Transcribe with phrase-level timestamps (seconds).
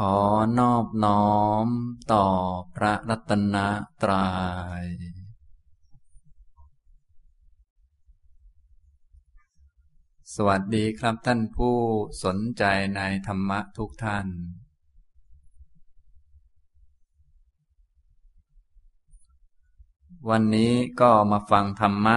[0.00, 0.18] ขอ
[0.58, 1.36] นอบน้อ
[1.66, 1.68] ม
[2.12, 2.26] ต่อ
[2.76, 3.56] พระรัตน
[4.02, 4.28] ตรยั
[4.82, 4.86] ย
[10.34, 11.76] สวัสดีครับท่านผู้
[12.24, 12.64] สนใจ
[12.96, 14.26] ในธรรมะทุกท่าน
[20.30, 22.16] วันนี้ก็มาฟังธรรมะ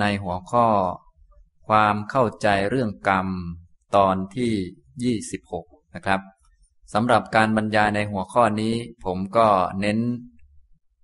[0.00, 0.68] ในหัวข้อ
[1.68, 3.28] ความเข้าใจเรื่องกรรม
[3.96, 5.14] ตอนที่
[5.54, 6.35] 26 นะครับ
[6.92, 8.74] สำหรับการบรรยายในหัวข้อนี้
[9.04, 9.48] ผมก็
[9.80, 9.98] เน้น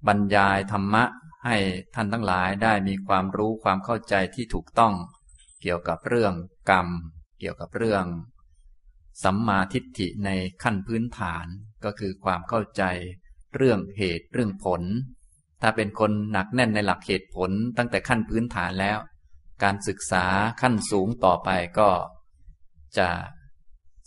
[0.06, 1.04] บรรยายธรรมะ
[1.44, 1.56] ให้
[1.94, 4.94] ท่านทั้งหลายได้มีความรู้ความเข้าใจที่ถูกต้อง
[5.62, 6.34] เกี่ยวกับเรื่อง
[6.70, 6.88] กรรม
[7.38, 8.04] เกี่ยวกับเรื่อง
[9.24, 10.30] สัมมาทิฏฐิใน
[10.62, 11.46] ขั้นพื้นฐาน
[11.84, 12.82] ก็คือความเข้าใจ
[13.56, 14.82] เรื่องเหตุเรื่องผล
[15.62, 18.98] ถ้าเป็นคนหนักแน่นในหลักเหตุผลตั้งแต่ขั้นพื้นฐานแล้ว
[19.62, 20.24] การศึกษา
[20.60, 21.90] ขั้นสูงต่อไปก็
[22.98, 23.08] จะ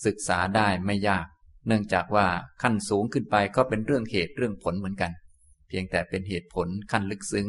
[0.05, 1.25] ศึกษาได้ไม่ยาก
[1.67, 2.27] เนื่องจากว่า
[2.61, 5.11] ขั้นสูงขึ้นไปก็เป็นเรื่องเหตุเรื่องผลเหมือนกัน
[5.67, 7.47] เพียงแต่เป็นเหตุผลขั้นลึกซึ้ง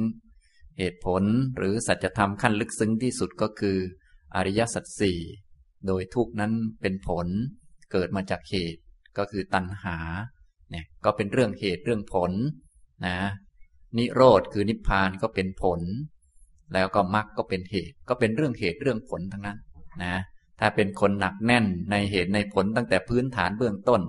[0.78, 1.22] เหตุผล
[1.56, 3.78] หรือสัจธรรมขั้นลึกซึ้งที่สุดก็คือ
[4.36, 5.20] อริยสัจสี่
[5.86, 7.26] โดยทุกนั้นเป็นผล
[7.92, 8.82] เกิดมาจากเหตุ
[9.18, 9.98] ก็คือตัณหา
[10.70, 12.32] เนี่ยก็เป็นเรื่องเหตุเรื่องผล
[13.06, 13.18] นะ
[13.98, 15.80] นิโรธคือนิพพานก็เป็นผล
[16.74, 19.58] แล้วก็มรรคก็เป็นเหตุ ก็เป็นเรื่องเหตุเรื่องผลทั้งนั้น
[20.04, 20.16] นะ
[20.60, 24.00] ถ้าเป็นคนหนักแน่นในเหตุในผลตั้งแต่พื้นฐานเบื้องต้น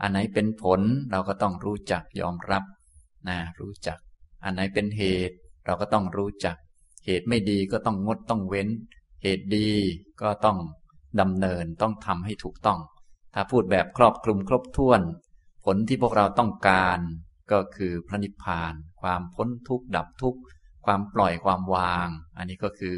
[0.00, 2.64] อันไหนเป็นผลเราก็ต้องรู้จักยอมรับ
[3.28, 3.98] นะรู้จัก
[4.44, 6.56] อันไหนเป็นเหตุเราก็ต้องรู้จัก
[7.06, 8.68] เหตุไม่ดีก็ต้องงดต้องเว้น
[9.22, 9.70] เหตุดี
[10.22, 10.58] ก็ต้อง
[11.20, 12.80] ดำเนินต้องทำให้ถูกต้อง
[13.34, 15.00] ถ้าพูดแบบครอบคลุมครบถ้วน
[15.64, 16.98] ผลที่พวกเราต้องการ
[17.52, 20.40] ก็คือพระนิพพาน ความพ้นทุกข์ดับทุกข์
[20.86, 22.96] ความปล่อยความวาง อันนี้ก็คือ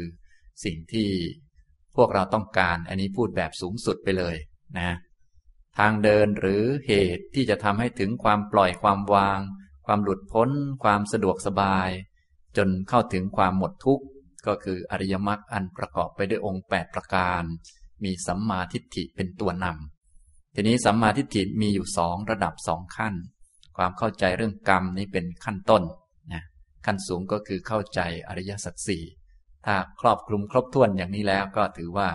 [0.63, 1.09] สิ่งที่
[1.95, 4.35] พวกเราต้องการ อันนี้พูดแบบสูงสุดไปเลย
[4.77, 4.95] นะ
[5.77, 9.39] ทางเดินหรือเหตุที่จะทำให้ถึงความปล่อยความวาง
[9.85, 10.49] ความหลุดพ้น
[10.83, 11.89] ความสะดวกสบาย
[12.57, 14.05] จนเข้าถึงความหมดทุกข์
[14.47, 17.43] ก็คืออริยมรรคอันประกอบไปด้วยองค์ 8 ประการ
[18.03, 23.13] มีสัมมาทิฏฐิเป็นตัวนำทีนี้สัมมาทิฏฐิมีอยู่สองระดับสองขั้น
[23.77, 25.83] ความเข้าใจเรื่องกรรมนี้เป็นขั้นต้น
[26.33, 26.43] นะ
[26.85, 29.03] ขั้นสูงก็คือเข้าใจอริยสัจสี่
[29.65, 32.09] ถ้าครอบคลุมครบถ้วนอย่างนี้แล้วก็ถือว่า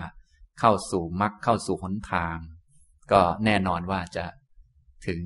[0.60, 2.36] เข้าสู่มรรคเข้าสู่หนทาง
[3.12, 4.24] ก็แน่นอนว่าจะ
[5.06, 5.22] ถึง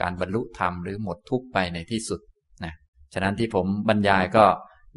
[0.00, 2.20] การบรรลุธรรมหรือหมดทุกข์ไปในที่สุด
[2.64, 2.74] นะ
[3.12, 4.44] ฉะนั้นที่ผมบรรยายก็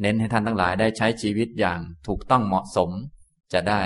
[0.02, 2.90] เน้นให้ท่านทั้งหลายได้ใช้ชีวิตอย่างถูกต้องเหมาะสม
[3.52, 3.82] จะได้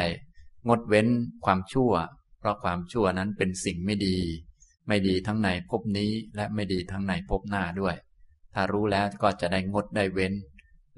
[0.68, 1.08] งดเว้น
[1.44, 1.92] ความชั่ว
[2.38, 4.18] เพราะความชั่วนั้นเป็นสิ่งไม่ดี
[4.88, 7.94] ไม่ดีทั้งในภพนี้และไม่ดีทั้งในภพหน้าด้วย
[8.54, 10.32] ถ้ารู้แล้วก็จะได้งดได้เว้น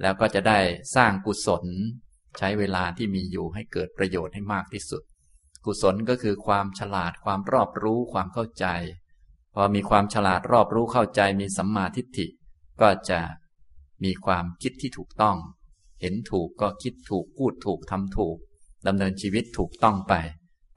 [0.00, 0.58] แล้วก็จะได้
[0.96, 1.64] สร้างกุศล
[2.38, 5.02] ใช้เวลาที่มีอยู่ให้เกิดประโยชน์ให้มากที่สุด
[5.64, 8.66] กุศลก็คือความฉลาดความรอบรู้ความเข้าใจ
[9.54, 12.26] พอมีความฉลาดรอบรู้เข้าใจมีสัมมาทิฏฐิ
[12.80, 13.20] ก็จะ
[14.04, 15.36] มีความคิดที่ถูกต้อง
[16.00, 18.36] เห็นถูกก็คิดถูกพูดถูกทำถูก
[18.86, 20.14] ดำเนินชีวิตถูกต้องไป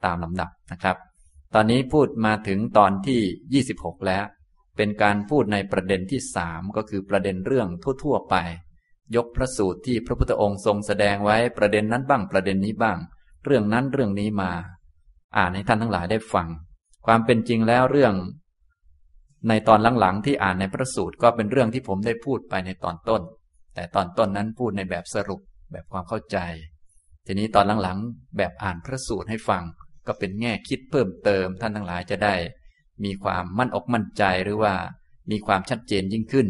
[0.04, 0.96] ตามลำดับนะครับ
[1.54, 4.24] ตอนนี้พูดมาถึงตอนที่ 26 แล้ว
[4.76, 7.68] เป็นการพูดในประเด็นที่สามก็คือประเด็นเรื่อง
[8.02, 8.36] ทั่ว ๆ ไป
[9.16, 12.98] ยกพระสูตรที่พระพุทธองค์ทรงแสดงไว้ประเด็นนั้นบ้างประเด็นนี้บ้าง
[13.44, 14.50] เรื่องนั้นเรื่องนี้มา
[15.36, 16.48] อ่านให้ท่านทั้งหลายได้ฟัง
[17.06, 18.14] ความเป็นจริงแล้วเรื่อง
[19.48, 23.22] ในตอนหลังๆที่อ่านในพระสูตรก็เป็นเรื่องที่ผมได้พูดไปในตอนต้น
[23.74, 25.40] แต่ตอนต้นนั้นพูดในแบบสรุป
[25.72, 26.38] แบบความเข้าใจ
[27.26, 29.62] ทีนี้ตอนหลังๆแบบอ่านพระสูตรให้ฟัง
[30.06, 32.34] ก็เป็นแง่คิดเพิ่มเติมท่านทั้งหลายจะได้
[33.04, 34.74] มีความมั่นอกมั่นใจหรือว่า
[35.30, 36.46] มีความชัดเจนยิ่งขึ้น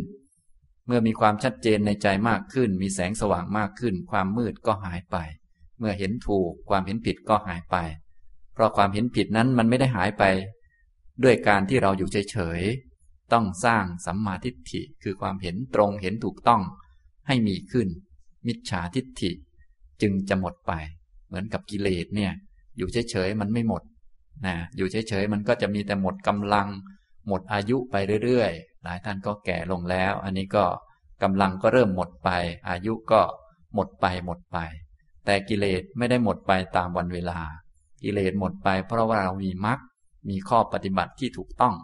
[0.90, 5.16] มื่อมีความชัดเจนในใจมากขึ้น มีแสงสว่างมากขึ้น ความมืดก็หายไป
[5.78, 7.76] เมื่อเห็นถูกความเห็นผิดก็หายไป
[8.54, 10.24] เพราะความเห็นผิดนั้นมันไม่ได้หายไป
[11.24, 16.62] ด้วยการที่เราอยู่เฉยๆต้องสร้างสัมมาทิฏฐิคือความเห็นตรงเห็นถูกต้อง
[17.26, 17.88] ให้มีขึ้น
[18.46, 19.30] มิจฉาทิฏฐิ
[20.02, 20.72] จึงจะหมดไป
[21.26, 22.32] เหมือนกับกิเลสเนี่ย
[22.78, 23.82] อยู่เฉยๆมันไม่หมด
[24.46, 26.68] นะอยู่เฉยๆมันก็จะมีแต่หมดกำลัง
[27.26, 28.52] หมดอายุไปเรื่อย
[28.84, 30.64] หลายท่านก็แก่ลงแล้ว อันนี้ก็
[31.22, 32.30] กำลังก็เริ่มหมดไป
[32.68, 33.20] อายุก็
[33.74, 34.58] หมดไปหมดไป
[35.24, 37.40] แต่กิเลสไม่ได้หมดไปตามวันเวลา
[38.02, 39.78] กิเลสหมดไป เพราะว่าเรามีมรรค
[40.28, 41.74] มีข้อปฏิบัติที่ถูกต้อง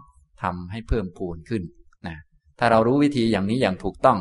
[0.43, 1.62] ทำให้เพิ่มพูนขึ้น
[2.06, 2.16] นะ
[2.58, 4.19] ถ้าเรารู้วิธีอย่างนี้อย่างถูกต้อง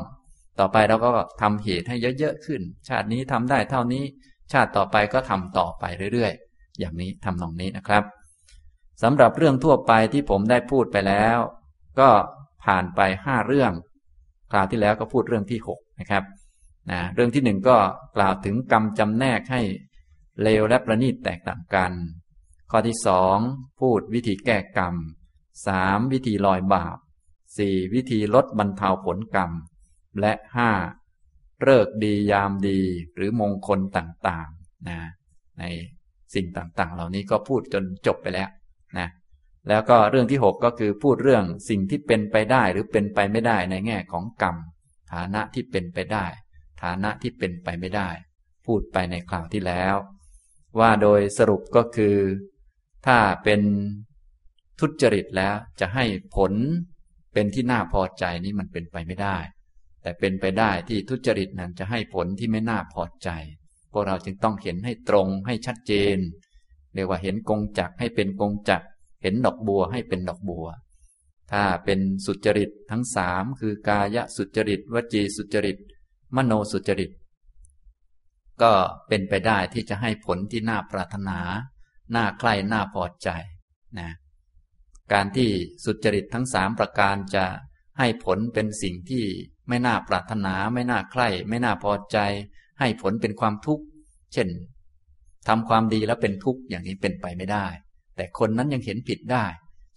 [0.60, 1.12] ต่อไปเราก็
[1.42, 4.04] ทำเหตุให้เยอะๆขึ้น ชาตินี้ทำได้เท่านี้
[4.52, 5.84] ชาติต่อไปก็ทำต่อไป
[6.14, 8.04] เรื่อยๆ อย่างนี้ทำนองนี้นะครับ
[9.04, 11.38] สำหรับเรื่องทั่วไปที่ผมได้พูดไปแล้ว
[12.00, 12.10] ก็
[12.66, 13.74] ผ่านไปห้าเรื่อง
[14.52, 16.24] คราวที่แล้วก็พูดเรื่องที่หกนะครับ
[16.92, 17.78] นะเรื่องที่หนึ่งก็
[18.16, 19.62] กล่าวถึงกรรมจำแนกให้
[20.42, 21.92] เลวและประณีตแตกต่างกัน
[22.72, 23.38] ข้อที่สอง
[23.80, 24.96] พูดวิธีแก้กรรม
[25.68, 26.98] สามวิธีลอยบาป
[27.58, 29.52] สี่วิธีลดบรรเทาผลกรรม
[30.20, 30.72] และห้า
[31.64, 32.80] เลิกดียามดี
[33.16, 35.00] หรือมงคลต่างๆนะ
[35.60, 35.64] ใน
[36.34, 38.50] สิ่งต่างๆ เหล่านี้ก็พูดจนจบไปแล้ว
[38.98, 39.08] นะ
[39.70, 44.56] แล้วก็เรื่องที่หกก็คือพูดเรื่องสิ่งที่เป็นไปได้หรือเป็นไปไม่ได้ในแง่ของกรรม
[45.14, 46.26] ฐานะที่เป็นไปได้
[46.84, 48.10] ฐานะที่เป็นไปไม่ได้
[48.66, 49.96] พูดไปในคราวที่แล้ว
[50.80, 52.18] ว่าโดยสรุปก็คือ
[53.06, 53.62] ถ้าเป็น
[54.80, 56.54] ทุจริตแล้วจะให้ผล
[57.34, 59.38] เป็นที่น่าพอใจนี้มันเป็นไปไม่ได้
[60.02, 63.30] แต่เป็นไปได้ที่ทุจริตนั้นจะให้ผลที่ไม่น่าพอใจ
[63.92, 66.18] พวกเราจึงต้องเห็นให้ตรงให้ชัดเจน
[66.94, 68.82] เรียกว่าเห็นกงจักให้เป็นกงจัก
[69.26, 70.66] เห็นดอกบัวให้เป็นดอกบัว
[71.52, 75.78] ถ้าเป็นสุจริตทั้งสามคือกายสุจริต วจีสุจริต
[76.36, 77.12] มโนสุจริต
[78.62, 78.74] ก็
[79.08, 81.40] เป็นไปได้ที่จะให้ผลที่น่าปรารถนา
[82.16, 83.30] น่าใคร่น่าพอใจ
[84.00, 84.10] นะ
[85.14, 85.50] การที่
[85.86, 87.46] สุจริตทั้งสามประการจะ
[88.00, 89.26] ให้ผลเป็นสิ่งที่
[89.68, 92.18] ไม่น่าปรารถนา ไม่น่าใคร่ ไม่น่าพอใจ
[92.80, 93.84] ให้ผลเป็นความทุกข์
[94.34, 94.48] เช่น
[95.48, 97.66] ทำความดีแล้วเป็นทุกข์อย่างนี้เป็นไปไม่ได้
[98.16, 99.46] แต่คนนั้นยังเห็นผิดได้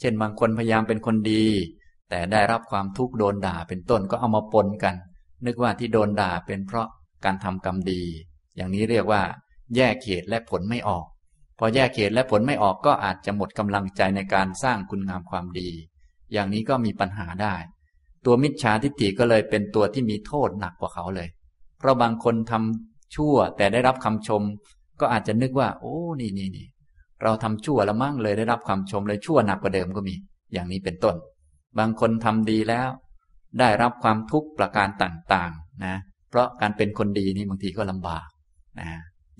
[0.01, 1.45] เช่นบางคนพยายามเป็นคนดี
[2.11, 4.95] แต่ได้รับความทุกข์โดนด่าเป็นต้นก็เอามาปนกัน
[5.47, 6.89] นึกว่าที่โดนด่าเป็นเพราะ
[7.25, 8.03] การทำกรรมดี
[8.57, 9.23] อย่างนี้เรียกว่า
[9.77, 11.07] แยกเขตและผลไม่ออก
[11.59, 15.71] พอแยกเขตและผลไม่ออกก็อาจจะหมดกำลังใจในการสร้างคุณงามความดี
[16.33, 17.55] อย่างนี้ก็มีปัญหาได้
[18.25, 21.29] ตัวมิจฉาทิฏฐิก็เลยเป็นตัวที่มีโทษหนักกว่าเขาเลย
[21.79, 24.43] เพราะบางคนทำชั่วแต่ได้รับคำชม
[25.01, 26.67] ก็อาจจะนึกว่า โอ้นี่นี่นี่
[27.23, 30.15] เราทำชั่วแล้วมั่งเลยได้รับคำชมเลยชั่วหนักกว่าเดิมก็มี
[30.53, 31.17] อย่างนี้เป็นต้น
[31.79, 32.89] บางคนทำดีแล้ว
[33.59, 35.97] ได้รับความทุกข์ประการต่างๆนะ
[36.31, 38.29] เพราะการเป็นคนดีนี่บางทีก็ลำบาก
[38.81, 38.89] นะ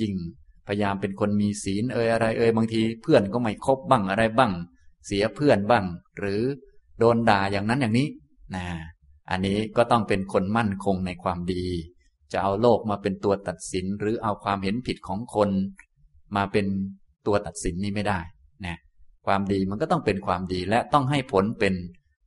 [0.01, 0.13] ยิ่ง
[0.67, 4.53] พยายามเป็นคนมีศีลเอ่ยอะไรเอ่ยบางทีเพื่อนก็ไม่คบบ้างอะไรบ้าง
[5.07, 5.85] เสียเพื่อนบ้าง
[6.19, 6.43] หรือ
[6.99, 8.09] โดนด่าอย่างนั้นอย่างนี้
[8.57, 8.67] นะ
[9.31, 11.65] อันนี้ก็ต้องเป็นคนมั่นคงในความดี
[12.33, 15.51] จะเอาโลกมาเป็นตัวตัดสิน หรือเอาความเห็นผิดของคน
[16.37, 16.67] มาเป็น
[17.29, 18.21] ตัวตัดสินนี้ไม่ได้
[18.67, 18.77] นะ
[19.27, 21.75] ความดีมันก็ต้องเป็นความดีและต้องให้ผลเป็น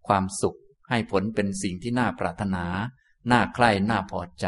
[0.08, 0.58] ความสุข
[0.90, 2.66] ให้ผลเป็นสิ่งที่น่าปรารถนา
[3.32, 4.48] น่าใคร่น่าพอใจ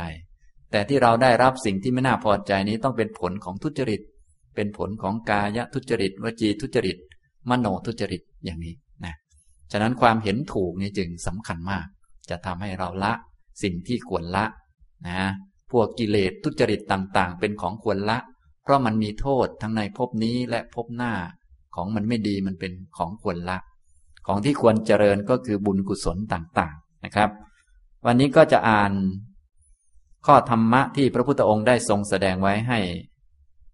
[0.71, 4.01] แต่ที่เราได้รับสิ่งที่ไม่น่าพอใจนี้ต้องเป็นผลของทุจริต
[4.55, 6.97] เป็นผลของกายทุจริต วจีทุจริต
[7.49, 8.73] มโนทุจริตอย่างนี้
[9.05, 9.15] นะ
[9.71, 11.85] ฉะนั้นความเห็นถูกนี่จึงสำคัญมาก
[12.29, 13.13] จะทำให้เราละ
[13.63, 14.45] สิ่งที่ควรละ
[15.07, 15.19] นะ
[15.71, 18.17] พวกกิเลสทุจริตต่างๆ เป็นของควรละ
[18.63, 21.13] เพราะมันมีโทษทั้งในภพนี้และภพหน้า
[21.75, 23.57] ของมันไม่ดีมันเป็นของควรละ
[24.27, 27.29] ของที่ควรเจริญก็คือบุญกุศลต่างๆนะครับ
[28.05, 28.91] วันนี้ก็จะอ่าน
[30.25, 32.79] ข้อธรรมะที่พระพุทธองค์ได้ทรงแสดงไว้ให้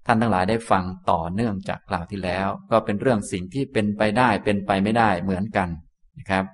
[0.06, 5.70] ท่านทั้งหลายได้ฟังต่อเนื่องจากกล่าวที่แล้ว ก็เป็นเรื่องสิ่งที่เป็นไปได้เป็นไปไม่ได้เหมือนกัน
[6.20, 6.46] นะครับ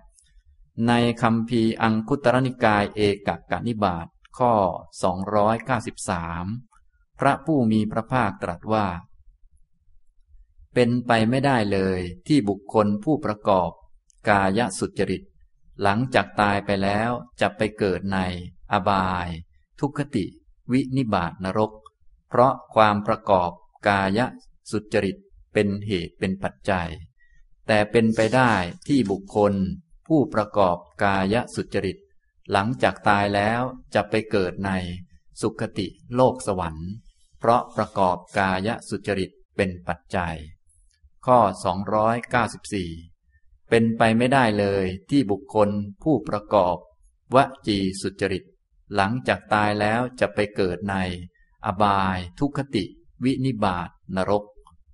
[0.88, 4.54] ในคำพีอังคุตรนิกายเอกกนิบาตข้อ
[5.34, 6.75] 293
[7.20, 8.88] พระผู้มีพระภาคตรัสว่า
[10.74, 13.72] เป็นไปไม่ได้เลยที่บุคคลผู้ประกอบ
[14.30, 15.24] กายสุจริต
[15.82, 17.10] หลังจากตายไปแล้ว
[17.42, 18.20] จะไปเกิดใน
[18.72, 19.28] อบาย
[19.80, 20.26] ทุกขติ
[20.72, 21.72] วินิบาตนรก
[22.30, 23.52] เพราะความประกอบ
[23.88, 24.20] กาย
[24.72, 25.18] สุจริต
[25.54, 26.90] เป็นเหตุเป็นปัจจัย
[27.68, 28.52] แต่เป็นไปได้
[28.88, 29.54] ที่บุคคล
[30.08, 31.98] ผู้ประกอบกายสุจริต
[32.52, 33.62] หลังจากตายแล้ว
[33.94, 34.72] จะไปเกิดใน
[35.42, 36.90] สุขติโลกสวรรค์
[37.46, 40.36] เพราะประกอบกายสุจริตเป็นปัจจัย
[41.26, 41.40] ข้อ
[42.76, 45.70] 294 เป็นไปไม่ได้เลยที่บุคคล
[46.04, 46.78] ผู้ประกอบ
[47.36, 47.38] ว
[47.68, 48.44] จีสุจริต
[48.96, 50.96] หลังจากตายแล้วจะไปเกิดใน
[51.66, 52.86] อบายทุคติ
[53.24, 54.44] วินิบาตนรก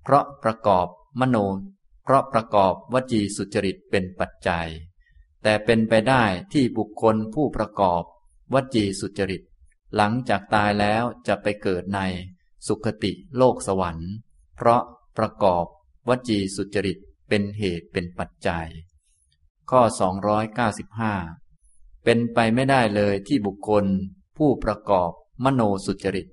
[0.02, 0.86] เพราะประกอบ
[1.20, 1.36] มโน
[2.04, 4.68] เพราะประกอบวจีสุจริตเป็นปัจจัย
[5.42, 8.02] แต่เป็นไปได้ที่บุคคลผู้ประกอบ
[8.54, 9.42] วจีสุจริต
[9.96, 12.00] หลังจากตายแล้วจะไปเกิดใน
[12.66, 14.10] สุคติโลกสวรรค์
[14.56, 14.82] เพราะ
[15.18, 15.66] ประกอบ
[16.08, 18.68] วจีสุจริตเป็นเหตุเป็นปัจจัย
[19.70, 19.80] ข้อ
[21.08, 23.84] 295 เป็นไปไม่ได้เลยที่บุคคล
[24.36, 25.10] ผู้ประกอบ
[25.44, 26.28] มโนสุจริต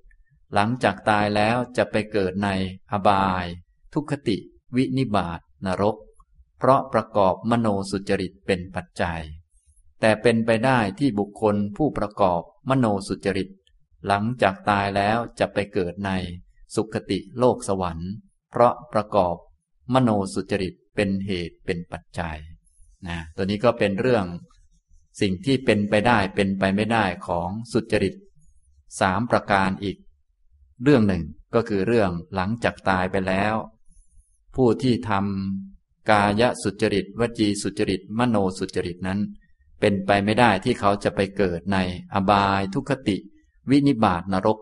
[0.53, 2.49] หลังจากตายแล้วจะไปเกิดใน
[2.91, 3.45] อบาย
[3.93, 4.37] ทุคติ
[4.75, 5.95] วินิบาตนรก
[6.57, 9.21] เพราะประกอบมโนสุจริตเป็นปัจจัย
[9.99, 13.49] แต่เป็นไปได้ที่บุคคลผู้ประกอบมโนสุจริต
[14.07, 16.11] หลังจากตายแล้วจะไปเกิดใน
[16.75, 18.11] สุคติโลกสวรรค์
[18.51, 19.35] เพราะประกอบ
[19.93, 22.37] มโนสุจริตเป็นเหตุเป็นปัจจัย
[23.07, 24.25] นะตัวนี้ก็เป็นเรื่อง
[25.21, 28.15] สิ่งที่เป็นไปได้เป็นไปไม่ได้ของสุจริต
[28.99, 29.97] สามประการอีก
[30.83, 31.23] เรื่องหนึ่ง
[31.55, 33.55] ก็คือเรื่องหลังจากตายไปแล้ว
[34.55, 39.19] ผู้ที่ทำกายสุจริต วจีสุจริต มโนสุจริตนั้น
[39.79, 41.77] เป็นไปไม่ได้ที่เขาจะไปเกิดใน
[42.13, 43.17] อบายทุคติ
[43.69, 44.57] วินิบาตนรก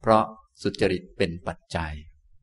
[0.00, 0.24] เพราะ
[0.62, 1.92] สุจริตเป็นปัจจัย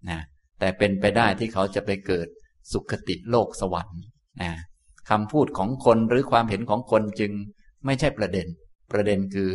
[0.10, 0.20] นะ
[0.60, 2.28] แต่เป็นไปได้ที่เขาจะไปเกิด
[2.72, 4.02] สุขติโลกสวรรค์
[4.42, 4.52] นะ
[5.10, 7.32] คำพูดของคนหรือความเห็นของคนจึง
[7.86, 8.48] ไม่ใช่ประเด็น
[8.92, 9.50] ประเด็นคือ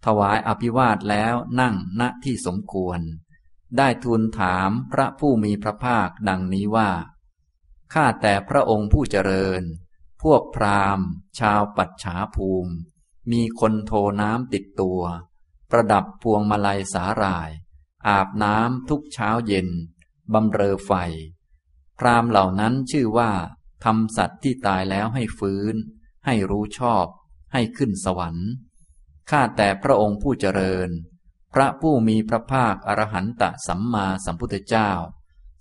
[0.05, 3.01] ถวายอภิวาทแล้วนั่งณที่สมควร
[3.77, 6.91] ได้ทูลถามพระผู้มีพระภาคดังนี้ว่า
[7.93, 9.63] ข้าแต่พระองค์ผู้เจริญ
[10.23, 11.07] พวกพราหมณ์
[11.41, 12.73] ชาวปัจฉาภูมิ
[13.33, 15.03] มีคนโทน้ำติดตัว
[15.71, 17.51] ประดับพวงมาลัยสาหร่าย
[18.09, 19.69] อาบน้ำทุกเช้าเย็น
[20.33, 20.93] บำเรอไฟ
[21.99, 23.31] พราหมณ์เหล่านั้นชื่อว่า
[23.85, 25.75] ทำสัตว์ที่ตายแล้วให้ฟื้น
[26.27, 27.07] ให้รู้ชอบ
[27.53, 28.49] ให้ขึ้นสวรรค์
[29.31, 30.91] ข้าแต่พระองค์ผู้เจริญ
[31.55, 34.91] พระผู้มีพระภาคอรหันตสัมมาสัมพุทธเจ้า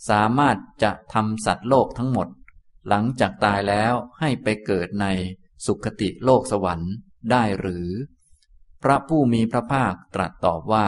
[0.09, 2.27] สามารถจะทำสัตว์โลกทั้งหมด
[2.87, 5.05] หลังจากตายแล้วให้ไปเกิดใน
[5.65, 6.93] สุคติโลกสวรรค์
[7.31, 7.87] ได้หรือ
[8.83, 10.87] พระผู้มีพระภาคตรัสตอบว่า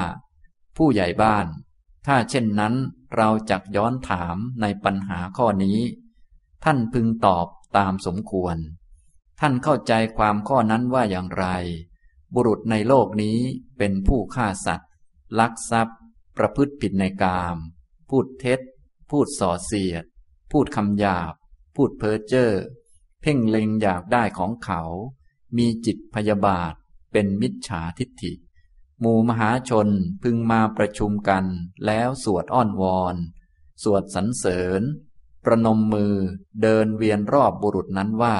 [0.77, 1.47] ผู้ใหญ่บ้าน
[2.07, 2.73] ถ้าเช่นนั้น
[3.15, 5.79] เราจักย้อนถามในปัญหาข้อนี้
[6.63, 7.47] ท่านพึงตอบ
[7.77, 8.55] ตามสมควร
[9.43, 11.45] ท่านเข้าใจความข้อนั้นว่าอย่างไร
[12.33, 13.39] บุรุษในโลกนี้
[13.77, 14.91] เป็นผู้ฆ่าสัตว์
[15.39, 15.99] ลักทรัพย์
[16.37, 17.57] ประพฤติผิดในกาม
[18.09, 18.59] พูดเท็จ
[19.09, 20.03] พูดส่อเสียด
[20.51, 21.33] พูดคำหยาบ
[21.75, 22.51] พูดเพ้อเจ้อ
[23.21, 24.81] เพ่งเล็งอยากได้ของเขา
[25.57, 26.73] มีจิตพยาบาท
[27.11, 28.33] เป็นมิจฉาทิฏฐิ
[28.99, 29.89] หมู่มหาชน
[30.23, 31.45] พึงมาประชุมกัน
[31.85, 33.15] แล้วสวดอ้อนวอน
[33.83, 34.81] สวดสรรเสริญ
[35.45, 36.15] ประนมมือ
[36.61, 38.37] เดินเวียนรอบบุรุษนั้นว่า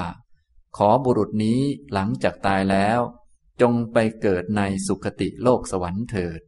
[0.76, 1.60] ขอบุรุษนี้
[1.92, 3.00] หลังจากตายแล้ว
[3.60, 6.40] จงไปเกิดในสุคติโลกสวรรค์เถิด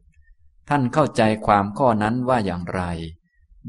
[0.69, 2.81] ท่านเข้าใจความข้อนั้นว่าอย่างไร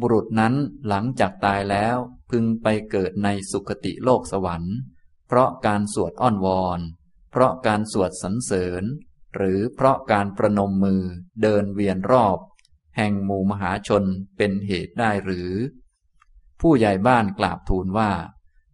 [0.00, 0.54] บุรุษนั้น
[0.88, 1.96] หลังจากตายแล้ว
[2.30, 4.76] พึงไปเกิดในสุคติโลกสวรรค์
[5.28, 6.80] เพราะการสวดอ้อนวอน
[7.30, 8.84] เพราะการสวดสรรเสริญ
[9.36, 11.02] หรือเพราะการประนมมือ
[11.42, 12.38] เดินเวียนรอบ
[12.96, 14.04] แห่งหมู่มหาชน
[14.36, 15.50] เป็นเหตุได้หรือ
[16.60, 18.10] ผู้ใหญ่บ้านกราบทูลว่า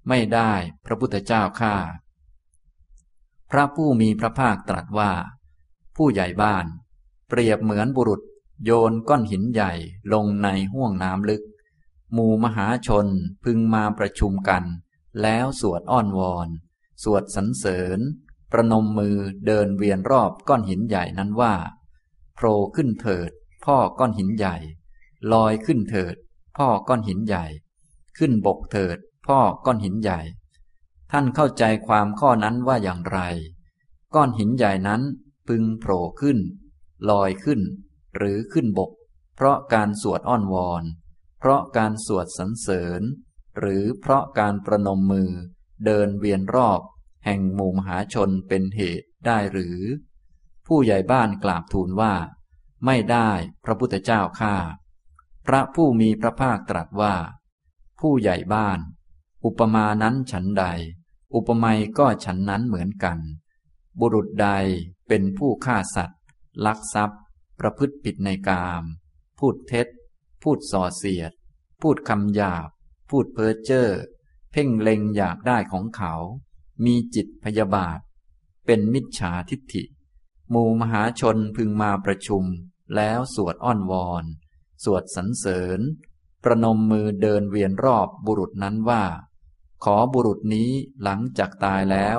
[0.09, 0.53] ไม่ได้
[0.87, 1.77] พระพุทธเจ้าข้า
[3.51, 5.13] พระผู้มีพระภาคตรัสว่า
[5.97, 6.67] ผู้ใหญ่บ้าน
[7.29, 8.21] เปรียบเหมือนบุรุษ
[8.65, 9.73] โยนก้อนหินใหญ่
[10.13, 11.43] ลงในห้วงน้ำลึก
[12.13, 13.07] หมู่มหาชน
[13.45, 14.65] พึงมาประชุมกัน
[15.23, 16.49] แล้วสวดอ้อนวอน
[17.03, 18.01] สวดสรรเสริญ
[18.53, 19.17] ประนมมือ
[19.47, 21.55] เดินเวียนรอบก้อนหินใหญ่นั้นว่า
[22.35, 23.31] โผล่ขึ้นเถิด
[23.65, 24.57] พ่อก้อนหินใหญ่
[25.33, 26.17] ลอยขึ้นเถิด
[26.57, 27.45] พ่อก้อนหินใหญ่
[28.19, 30.21] ขึ้นบกเถิด พ่อก้อนหินใหญ่
[31.13, 33.21] ท่านเข้าใจความข้อนั้นว่าอย่างไร
[34.15, 35.03] ก้อนหินใหญ่นั้น
[35.49, 36.39] พึงโผล่ขึ้น
[37.11, 37.61] ลอยขึ้น
[38.17, 38.91] หรือขึ้นบก
[39.37, 40.85] เพราะการสวดอ้อนวอน
[41.39, 43.03] เพราะการสวดสรรเสริญ
[43.59, 45.31] หรือเพราะการประนมมือ
[45.85, 46.81] เดินเวียนรอบ
[47.25, 49.79] แห่งหมู่มหาชนเป็นเหตุได้หรือ
[50.67, 52.15] ผู้ใหญ่บ้านกราบทูลว่า
[52.87, 53.31] ไม่ได้
[53.65, 54.57] พระพุทธเจ้าข้า
[55.47, 57.15] พระผู้มีพระภาคตรัสว่า
[58.01, 58.79] ผู้ใหญ่บ้าน
[59.45, 60.65] อุปมานั้นฉันใด
[61.35, 63.19] อุปไมยก็ฉันนั้นเหมือนกัน
[64.01, 64.49] บุรุษใด
[65.09, 66.21] เป็นผู้ฆ่าสัตว์
[66.65, 67.21] ลักทรัพย์
[67.61, 68.85] ประพฤติผิดในกาม
[69.39, 69.89] พูดเท็จ
[70.43, 71.33] พูดส่อเสียด
[71.81, 72.69] พูดคำหยาบ
[73.11, 73.89] พูดเพ้อเจ้อ
[74.53, 76.15] เพ่งเล็งอยากได้ของเขา
[76.85, 77.99] มีจิตพยาบาท
[78.67, 79.85] เป็นมิจฉาทิฏฐิ
[80.51, 82.45] หมู่มหาชนพึงมาประชุม
[82.97, 84.25] แล้วสวดอ้อนวอน
[84.85, 85.81] สวดสรรเสริญ
[86.45, 89.05] ประนมมือเดินเวียนรอบบุรุษนั้นว่า
[89.83, 90.71] ขอบุรุษนี้
[91.03, 92.19] หลังจากตายแล้ว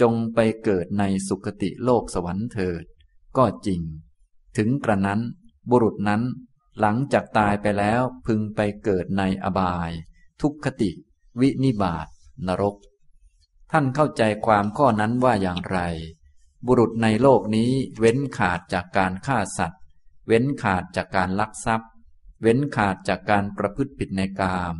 [0.00, 2.84] จงไปเกิดในสุคติโลกสวรรค์เถิด
[3.36, 3.80] ก็จริง
[4.56, 5.20] ถึงกระนั้น
[5.70, 6.22] บุรุษนั้น
[6.80, 9.90] หลังจากตายไปแล้วพึงไปเกิดในอบาย
[10.40, 10.90] ทุกขติ
[11.40, 12.06] วินิบาต
[12.46, 12.76] นรก
[13.72, 15.78] ท่านเข้าใจความข้อนั้นว่าอย่างไร
[16.66, 19.82] บุรุษในโลกนี้เว้นขาดจากการฆ่าสัตว์
[20.26, 21.90] เว้นขาดจากการลักทรัพย์
[22.42, 24.76] เว้นขาดจากการประพฤติผิดในกาม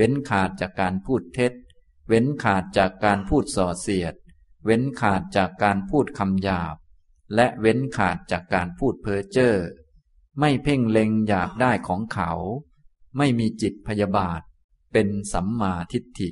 [0.00, 1.52] เว้นขาดจากการพูดเท็จ
[2.08, 4.14] เว้นขาดจากการพูดส่อเสียด
[4.64, 6.76] เว้นขาดจากการพูดคำหยาบ
[7.34, 9.54] และเว้นขาดจากการพูดเพ้อเจ้อ
[10.38, 12.32] ไม่เพ่งเล็งอยากได้ของเขา
[13.16, 14.40] ไม่มีจิตพยาบาท
[14.92, 16.30] เป็นสัมมาทิฏฐิ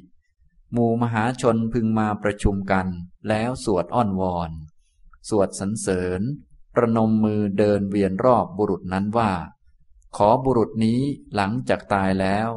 [0.73, 2.87] หมู่มหาชนพึงมาประชุมกัน
[3.29, 4.51] แล้วสวดอ้อนวอน
[5.29, 6.23] สวดสรรเสริญ
[6.75, 9.33] ประนมมือเดินเวียนรอบบุรุษนั้นว่า
[10.17, 11.01] ขอบุรุษนี้
[11.35, 12.49] หลังจากตายแล้ว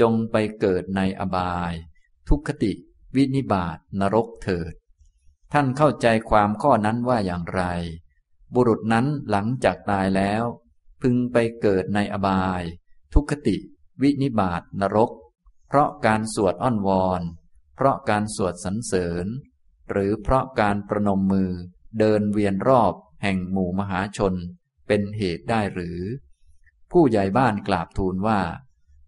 [0.00, 1.72] จงไปเกิดในอบาย
[2.28, 2.72] ทุกขติ
[3.16, 4.72] วินิบาตนรกเถิด
[5.52, 7.62] ท่านเข้าใจความข้อนั้นว่าอย่างไร
[8.54, 10.44] บุรุษนั้นหลังจากตายแล้ว
[11.00, 12.62] พึงไปเกิดในอบาย
[13.14, 13.56] ทุกขติ
[14.02, 15.10] วินิบาตนรก
[15.68, 17.22] เพราะการสวดอ้อนวอน
[17.76, 19.26] เพราะการสวดสรรเสริญ
[19.90, 21.52] หรือเพราะการประนมมือ
[21.98, 24.34] เดินเวียนรอบแห่งหมู่มหาชน
[24.86, 26.00] เป็นเหตุได้หรือ
[26.90, 28.40] ผู้ใหญ่บ้านกราบทูลว่า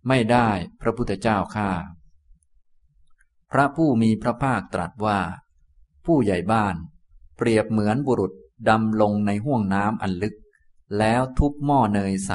[0.09, 0.49] ไม่ได้
[0.81, 1.71] พระพุทธเจ้าข้า
[3.53, 5.21] พระผู้มีพระภาคตรัสว่า
[6.05, 6.75] ผู้ใหญ่บ้าน
[7.37, 8.33] เปรียบเหมือนบุรุษ
[8.69, 10.35] ดำลงในห้วงน้ำอันลึก
[10.99, 12.33] แล้วทุบหม้อเนยใส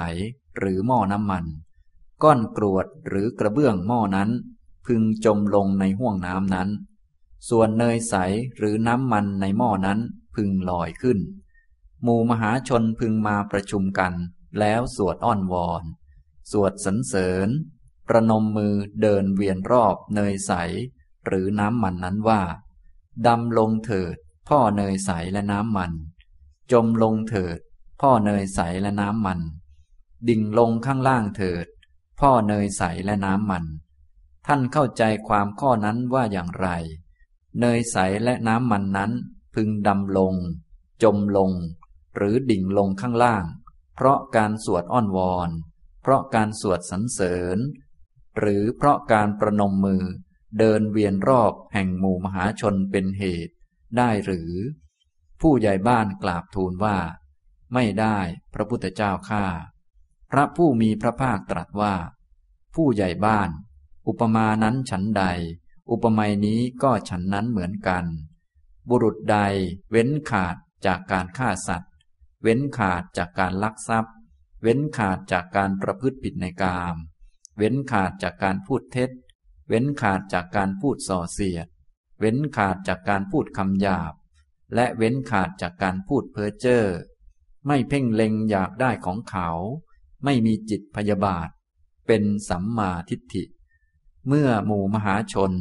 [0.57, 1.45] หรือหม้อน้ำมัน
[2.23, 4.29] ก้อนกรวดหรือกระเบื้องหม้อนั้น
[4.85, 6.69] พึงจมลงในห้วงน้ำนั้น
[7.49, 8.15] ส่วนเนยใส
[8.57, 9.99] หรือน้ำมันในหม้อนั้น
[10.35, 11.19] พึงลอยขึ้น
[12.03, 14.13] หมู่มหาชนพึงมาประชุมกัน
[14.59, 15.83] แล้วสวดอ้อนวอน
[16.51, 17.49] สวดสรรเสริญ
[18.07, 20.51] ประนมมือเดินเวียนรอบเนยใส
[21.25, 22.41] หรือน้ำมันนั้นว่า
[23.27, 24.15] ดำลงเถิด
[24.49, 25.91] พ่อเนยใสและน้ำมัน
[26.71, 27.59] จมลงเถิด
[28.01, 29.39] พ่อเนยใสและน้ำมัน
[30.29, 31.67] ดิ่งลงข้างล่างเถิด
[32.19, 33.65] พ่อเนยใสและน้ำมัน
[34.47, 36.67] ท่านเข้าใจความข้อนั้นว่าอย่างไร
[37.59, 39.11] เนยใสและน้ำมันนั้น
[39.53, 40.33] พึงดำลง
[41.03, 41.51] จมลง
[42.15, 43.45] หรือดิ่งลงข้างล่าง
[43.95, 45.49] เพราะการสวดอ้อนวอน
[46.09, 47.57] ราะการสวดสรรเสริญ
[48.39, 50.03] หรือเพราะการประนมมือ
[50.59, 53.53] เดินเวียนรอบแห่งหมู่มหาชนเป็นเหตุ
[53.97, 54.51] ได้หรือ
[55.41, 56.97] ผู้ใหญ่บ้านกราบทูลว่า
[57.73, 58.17] ไม่ได้
[58.53, 59.45] พระพุทธเจ้าข้า
[60.31, 61.95] พระผู้มีพระภาคตรัสว่า
[62.75, 63.49] ผู้ใหญ่บ้าน
[64.07, 65.23] อุปมานั้นฉันใด
[65.91, 68.05] อุปไมยนี้ก็ฉันนั้นเหมือนกัน
[68.89, 69.37] บุรุษใด
[69.91, 71.91] เว้นขาดจากการฆ่าสัตว์
[72.43, 74.13] เว้นขาดจากการลักทรัพย์
[74.61, 76.95] เว้นขาดจากการประพฤติผิดในกาม
[77.57, 79.11] เว้นขาดจากการพูดเท็จ
[79.69, 81.67] เว้นขาดจากการพูดส่อเสียด
[82.19, 84.13] เว้นขาดจากการพูดคำหยาบ
[84.75, 86.83] และเว้นขาดจากการพูดเพ้อเจ้อ
[87.67, 89.49] ไม่เพ่งเล็งอยากได้ของเขา
[90.23, 91.49] ไม่มีจิตพยาบาท
[92.07, 93.43] เป็นสัมมาทิฏฐิ
[94.27, 95.53] เมื่อหมู่มหาชน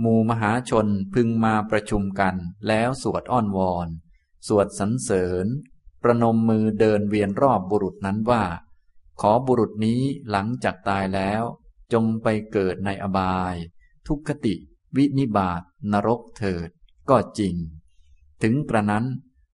[0.00, 2.34] หมู่มหาชนพึงมาประชุมกัน
[2.68, 3.88] แล้วสวดอ้อนวอน
[4.46, 5.46] สวดสรรเสริญ
[6.08, 8.44] ประนมมือเดินเวียนรอบบุรุษนั้นว่า
[9.20, 11.42] ขอบุรุษนี้หลังจากตายแล้ว
[11.92, 13.54] จงไปเกิดในอบาย
[14.06, 14.54] ทุกขติ
[14.96, 16.68] วินิบาตนรกเถิด
[17.10, 17.54] ก็จริง
[18.42, 19.06] ถึงกระนั้น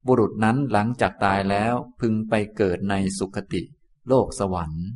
[0.07, 3.61] บุรุษนั้นหลังจากตายแล้วพึงไปเกิดในสุคติ
[4.07, 4.87] โลกสวรรค์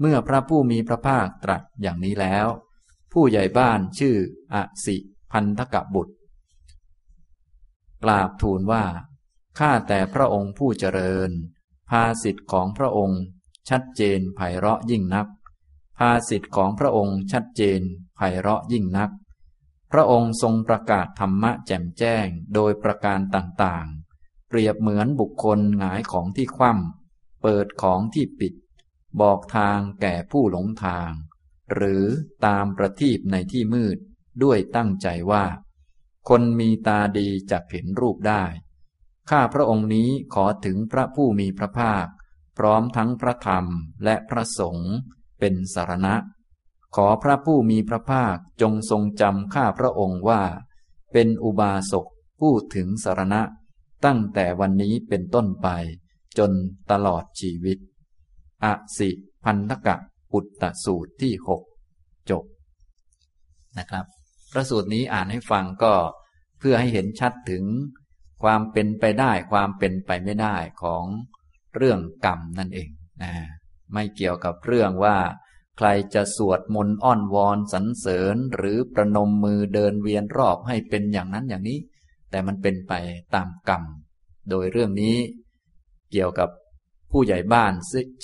[0.00, 2.46] เมื่อพระผู้มีพระภาคตรัสอย่างนี้แล้ว
[3.12, 4.16] ผู้ใหญ่บ้านชื่อ
[4.54, 4.96] อสิ
[5.32, 6.14] พันธกบุตร
[8.04, 8.84] กราบทูลว่า
[9.58, 11.30] ข้าแต่พระองค์ผู้เจริญ
[11.90, 13.20] ภาสิทธิ์ของพระองค์
[13.70, 15.28] ชัดเจนไพเราะยิ่งนัก
[15.98, 17.80] ภาสิทธิ์ของพระองค์ชัดเจน
[18.16, 19.10] ไพเราะยิ่งนัก
[19.92, 28.54] พระองค์ทรงประกาศธรรมะแจ่มแจ้งโดยประการต่างๆ เปรียบเหมือนบุคคลหงายของที่คว่ำเปิดของที่ปิด
[29.20, 31.10] บอกทางแก่ผู้หลงทาง
[31.74, 32.04] หรือ
[32.46, 33.98] ตามประทีปในที่มืด
[34.42, 35.44] ด้วยตั้งใจว่า
[36.28, 38.44] คนมีตาดีจะเห็นรูปได้
[39.30, 42.06] ข้าพระองค์นี้ขอถึงพระผู้มีพระภาค
[42.58, 43.66] พร้อมทั้งพระธรรม
[44.04, 44.92] และพระสงฆ์
[45.40, 46.14] เป็นสารณะ
[46.96, 50.42] ขอพระผู้มีพระภาคจงทรงจำข้าพระองค์ว่า
[51.12, 52.06] เป็นอุบาสก
[52.40, 53.42] ผู้ถึงสารณะ
[54.04, 55.68] ตั้งแต่วันนี้เป็นต้นไป
[56.38, 56.50] จน
[56.90, 57.78] ตลอดชีวิต
[58.64, 58.66] อ
[58.98, 59.10] สิ
[59.44, 59.96] พันธกะ
[60.32, 61.62] อุตตสูตรที่หก
[62.30, 62.44] จบ
[63.78, 64.04] นะครับ
[64.52, 65.94] พระสูตรนี้อ่านให้ฟังก็
[66.58, 67.64] เพื่อให้เห็นชัดถึง
[68.44, 71.04] ความเป็นไปได้ความเป็นไปไม่ได้ของ
[71.76, 72.88] เรื่องกรรมนั่นเอง
[73.22, 73.32] นะ
[73.92, 75.16] ไม่เกี่ยวกับเรื่องว่า
[75.78, 81.78] ใครจะสวดมนต์อ้อนวอนสรรเสริญหรือประนมมือเดินเวียนรอบให้เป็นอย่างนั้นอย่างนี้
[82.30, 82.92] แต่มันเป็นไป
[83.34, 83.82] ตามกรรม
[84.50, 85.16] โดยเรื่องนี้
[86.12, 86.48] เกี่ยวกับ
[87.10, 87.72] ผู้ใหญ่บ้าน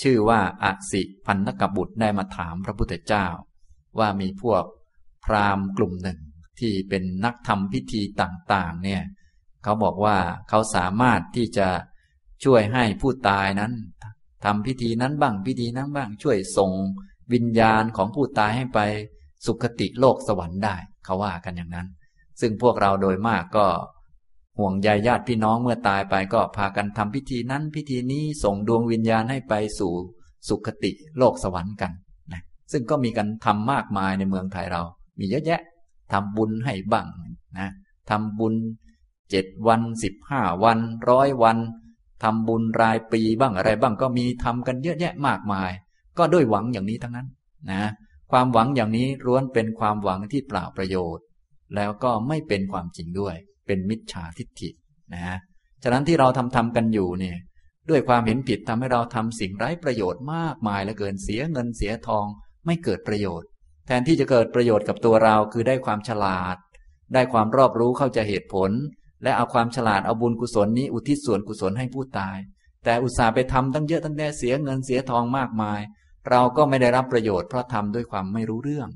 [0.01, 3.25] ชื่อว่าอาสิพันธกบุตรได้มาถามพระพุทธเจ้า
[3.99, 4.63] ว่ามีพวก
[5.25, 6.19] พราหมณ์กลุ่มหนึ่ง
[6.59, 9.01] ที่เป็นนักทำพิธีต่างๆ เนี่ย
[9.63, 10.17] เขาบอกว่า
[10.49, 11.67] เขาสามารถที่จะ
[12.43, 13.71] ช่วยให้ผู้ตายนั้น
[14.45, 16.71] ทำพิธีนั้นบ้างพิธีนั้นบ้าง ช่วยส่ง
[17.33, 18.79] วิญญาณของผู้ตายให้ไป
[19.45, 21.87] สุคติโลกสวรรค์ได้ เขาว่ากันอย่างนั้น
[22.41, 23.67] ซึ่งพวกเราโดยมากก็
[24.59, 29.93] ห่วงใยญาติพี่น้องเมื่อตายไปก็พากันทำพิธีนั้นพิธีนี้ส่งดวงวิญญาณให้ไปสู่
[30.47, 31.91] สุคติโลกสวรรค์กัน
[32.33, 34.81] นะซึ่งก็มีกันทำมากมายในเมืองไทยเรา
[35.19, 35.61] มีเยอะแยะ
[36.11, 37.07] ทำบุญให้บ้าง
[37.59, 37.69] นะ
[38.09, 38.53] ทำบุญ
[39.31, 41.57] เจ็ดวันสิบห้าวันร้อยวัน
[42.23, 45.71] ทำบุญรายปีบ้างอะไรบ้างก็มีทำกันเยอะแยะมากมาย
[46.17, 47.27] ก็ด้วยหวังอย่างนี้ทั้งนั้น
[47.71, 47.83] นะ
[48.31, 51.25] ความหวังอย่างนี้ล้วนเป็นความหวังที่เปล่าประโยชน์
[51.75, 54.69] แล้วก็ไม่เป็นความจริงด้วย เป็นมิจฉาทิฏฐิ
[55.13, 55.37] นะ
[55.83, 57.37] ฉะนั้นที่เราทำทำกันอยู่เนี่ย
[57.89, 62.25] ด้วยความเห็นผิดทำให้เราทำสิ่งไร้ประโยชน์มากมายเหลือเกินเสียเงินเสียทอง
[62.65, 63.47] ไม่เกิดประโยชน์
[63.87, 66.55] แทนที่จะเกิดประโยชน์กับตัวเราคือได้ความฉลาด
[67.13, 68.71] ได้ความรอบรู้เข้าใจเหตุผล
[69.23, 72.37] และเอาความฉลาดเอาบุญกุศลนี้อุทิศส่วนกุศลให้ผู้ตาย
[72.83, 75.79] แต่อุตส่าห์ไปทำตั้งเยอะตั้งแต่เสียเงินเสียทองมากมาย
[76.29, 78.89] เราก็ไม่ได้รับประโยชน์เพราะทำด้วยความไม่รู้เรื่อง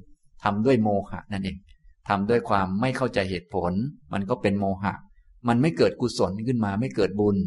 [0.43, 1.57] ทำด้วยโมหะนั่นเอง
[2.09, 3.73] ทำด้วยความไม่เข้าใจเหตุผล
[4.13, 4.93] มันก็เป็นโมหะ
[5.47, 7.37] มันไม่เกิดกุศลขึ้นมาไม่เกิดบุญ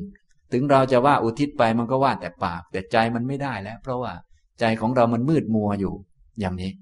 [0.52, 4.12] ถึงเราจะว่าอุทิศไปมันก็ว่าแต่ปาก แต่ใจมันไม่ได้แล้ว เพราะว่า
[4.60, 5.94] ใจของเรามันมืดมัวอยู่
[6.40, 6.72] อย่างนี้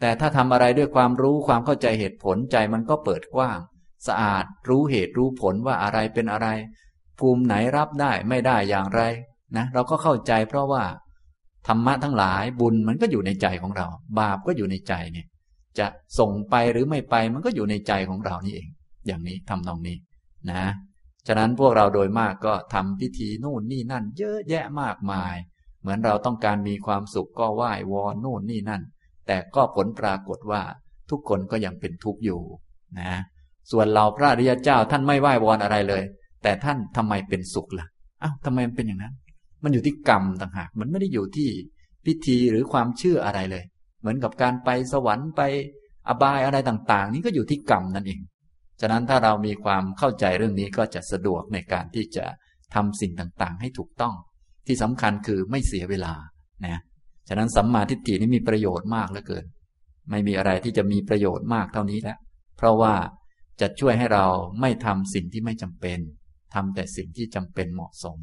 [0.00, 3.58] แต่ถ้าทำอะไรด้วยความรู้ความเข้าใจเหตุผลใจมันก็เปิดกว้าง
[4.06, 6.48] สะอาด รู้เหตุรู้ผลว่าอะไรเป็นอะไร
[7.18, 9.00] ภูมิไหนรับได้ไม่ได้อย่างไร
[9.56, 10.84] นะเราก็เข้าใจเพราะว่า
[11.66, 13.86] ธรรมะทั้งหลายบุญมันก็อยู่ในใจของเรา
[14.18, 15.26] บาปก็อยู่ในใจเนี่ย
[15.78, 15.86] จะ
[16.18, 18.68] ส่งไปหรือไม่ไปมันก็อยู่ในใจของเรานี่เอง
[19.06, 19.96] อย่างนี้ทำนองนี้
[20.50, 20.64] นะ
[21.26, 25.34] ฉะนั้นพวกเราโดยมากก็ทำพิธีนู่นนี่นั่น เยอะแยะมากมาย
[25.80, 28.82] เหมือนเราต้องการมีความสุขก็ไหว้วอนนู่นนี่นั่น
[29.26, 30.62] แต่ก็ผลปรากฏว่า
[31.10, 32.40] ทุกคนก็ยังเป็นทุกข์อยู่
[33.00, 33.12] นะ
[33.70, 36.02] ส่วนเราพระอริยเจ้าท่านไม่ไหว้วอนอะไรเลย
[36.42, 37.86] แต่ท่านทำไมเป็นสุขละ่ะ
[38.22, 39.14] อ้าวทำไมมันเป็นอย่างนั้น
[39.64, 41.48] มันอยู่ที่กรรมต่างหาก มันไม่ได้อยู่ที่
[42.06, 43.64] พิธีหรือความเชื่ออะไรเลย
[44.00, 45.42] เหมือนกับการไปสวรรค์ไป
[46.08, 48.20] อบายอะไรต่าง ๆ นี่ก็อยู่ที่กรรมนั่นเอง
[48.80, 52.24] ฉะนั้นถ้าเรามีความเข้าใจเรื่องนี้ก็จะสะดวกในการที่จะ
[52.74, 54.14] ทำสิ่งต่างๆ ให้ถูกต้อง
[54.66, 56.14] ที่สำคัญคือไม่เสียเวลา
[56.64, 56.80] นะ
[57.28, 59.44] ฉะนั้นสัมมาทิฏฐินี้มีประโยชน์มากเหลือเกิน
[60.10, 62.18] ไม่มีอะไรที่จะมีประโยชน์มากเท่านี้แล้ว
[62.56, 62.94] เพราะว่า
[63.60, 64.26] จะช่วยให้เรา
[64.60, 65.98] ไม่ทำสิ่งที่ไม่จำเป็น
[66.54, 68.18] ทำแต่สิ่งที่จำเป็นเหมาะสม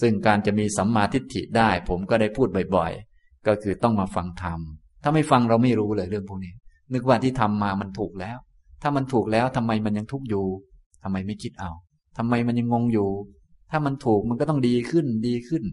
[0.00, 4.60] ซึ่งการจะมีสัมมาทิฏฐิได้ผมก็ได้พูดบ่อยๆ ก็คือต้องมาฟังธรรม
[5.02, 6.54] ถ้าไม่ฟังเราไม่รู้เลยเรื่องพวกนี้
[6.92, 8.38] นึกว่าที่ทำมามันถูกแล้ว
[8.82, 10.46] ถ้ามันถูกแล้วทำไมมันยังทุกข์อยู่
[11.02, 11.70] ทำไมไม่คิดเอา
[12.18, 13.10] ทำไมมันยังงงอยู่
[13.70, 15.64] ถ้ามันถูกมันก็ต้องดีขึ้นดีขึ้น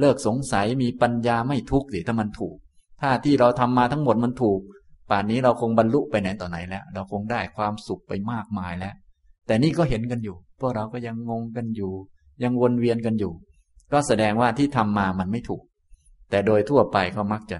[0.00, 2.56] เลิกสงสัยมีปัญญาไม่ทุกข์สิถ้ามันถูก
[3.00, 4.60] ถ้าที่เราทำมาทั้งหมดมันถูก
[5.10, 8.94] ป่านนี้เราคงบรรลุไปไหนต่อไหนแล้ว เราคงได้ความสุขไปมากมายแล้ว
[9.46, 11.92] แต่นี่ก็เห็นกันอยู่ พวกเราก็ยังงงกันอยู่
[12.42, 13.32] ยังวนเวียนกันอยู่
[13.92, 15.62] ก็แสดงว่าที่ทำมามันไม่ถูก
[16.30, 17.58] แต่โดยทั่วไปเขามักจะ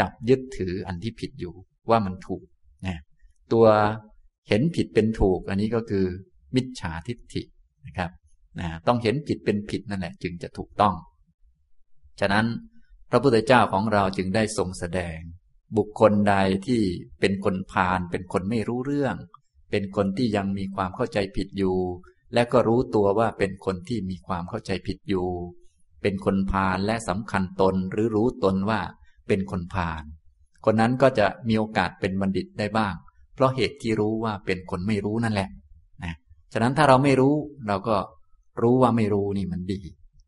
[0.00, 1.54] จับยึดถืออันที่ผิดอยู่
[1.90, 2.42] ว่ามันถูก
[2.86, 3.00] นะ
[3.52, 3.66] ตัว
[4.48, 6.04] เห็นผิดเป็นถูก อันนี้ก็คือ
[6.54, 7.42] มิจฉาทิฏฐิ
[7.86, 8.10] นะครับ
[8.60, 10.94] นะต้องเห็นผิดเป็นผิดนั่นแหละ จึงจะถูกต้อง
[12.20, 12.46] ฉะนั้น
[13.10, 15.18] พระพุทธเจ้าของเราจึงได้ทรงแสดง
[15.76, 16.34] บุคคลใด
[16.66, 16.82] ที่
[17.20, 19.16] เป็นคนพาลเป็นคนไม่รู้เรื่อง
[19.70, 21.76] เป็นคนที่ยังมีความเข้าใจผิดอยู่
[22.34, 25.28] และก็รู้ตัวว่าเป็นคนที่มีความเข้าใจผิดอยู่
[26.02, 28.80] เป็นคนพาลและสำคัญตนหรือรู้ตนว่า
[29.28, 30.02] เป็นคนพาล
[30.64, 32.94] คนนั้นก็จะมีโอกาสเป็นบัณฑิตได้บ้าง
[33.34, 35.48] เพราะเหตุที่รู้ว่าเป็นคนไม่รู้นั่นแหละ
[36.04, 36.14] นะ
[36.52, 37.34] ฉะนั้นถ้าเราไม่รู้
[37.68, 37.96] เราก็
[38.62, 39.80] รู้ว่าไม่รู้นี่มันดี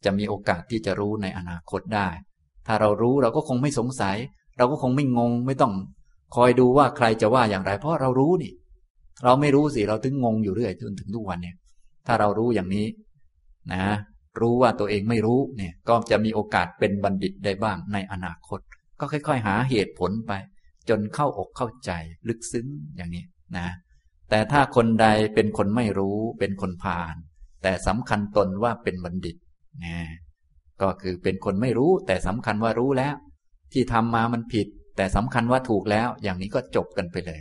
[0.05, 2.09] จะมีโอกาสที่จะรู้ในอนาคตได้
[2.66, 4.16] ถ้าเรารู้เราก็คงไม่สงสัย
[4.59, 5.73] เราก็คงไม่งงไม่ต้อง
[6.37, 8.53] คอยดูว่าใครจะว่าอย่างไร เพราะเรารู้นี่
[9.25, 11.57] เราไม่รู้สิเราถึงงงอยู่เรื่อยจนถึงทุกวันเนี่ย
[12.07, 12.87] ถ้าเรารู้อย่างนี้
[13.73, 13.85] นะ
[14.40, 18.61] รู้ว่าตัวเองไม่รู้เนี่ย ก็จะมีโอกาสเป็นบัณฑิตได้บ้างในอนาคต
[19.01, 20.33] ก็ค่อย ๆ หาเหตุผลไป
[20.88, 21.90] จนเข้าอกเข้าใจ
[22.29, 22.66] ลึกซึ้ง
[22.97, 23.25] อย่างนี้
[23.57, 23.69] นะ
[24.31, 27.14] แต่ถ้าคนใดเป็นคนไม่รู้เป็นคนผ่าน
[27.62, 29.37] แต่สำคัญตนว่าเป็นบัณฑิต
[29.85, 29.97] นะ
[30.83, 33.14] ก็คือเป็นคนไม่รู้แต่สำคัญว่ารู้แล้ว
[33.77, 37.41] ที่ทำมามันผิด แต่สำคัญว่าถูกแล้ว อย่างนี้ก็จบกันไปเลย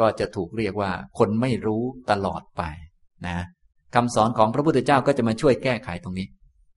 [0.00, 2.62] ก็จะถูกเรียกว่าคนไม่รู้ตลอดไป
[3.28, 3.38] นะ
[3.94, 6.26] คำสอนของพระพุทธเจ้าก็จะมาช่วยแก้ไขตรงนี้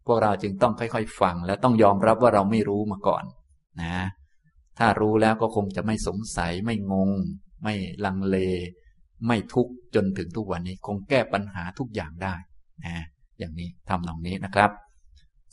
[0.08, 3.24] พวกเราจึงต้องค่อยๆ ฟัง และต้องยอมรับว่าเราไม่รู้มาก่อน
[3.82, 3.96] นะ
[4.80, 7.10] ถ้ารู้แล้วก็คงจะไม่สงสัยไม่งง
[7.64, 8.38] ไม่ลังเล
[9.28, 12.36] ไม่ทุกข์จนถึงทุกวันนี้ คงแก้ปัญหาทุกอย่างได้
[12.86, 12.98] นะ
[13.40, 14.72] อย่างนี้ทำตรงนี้นะครับ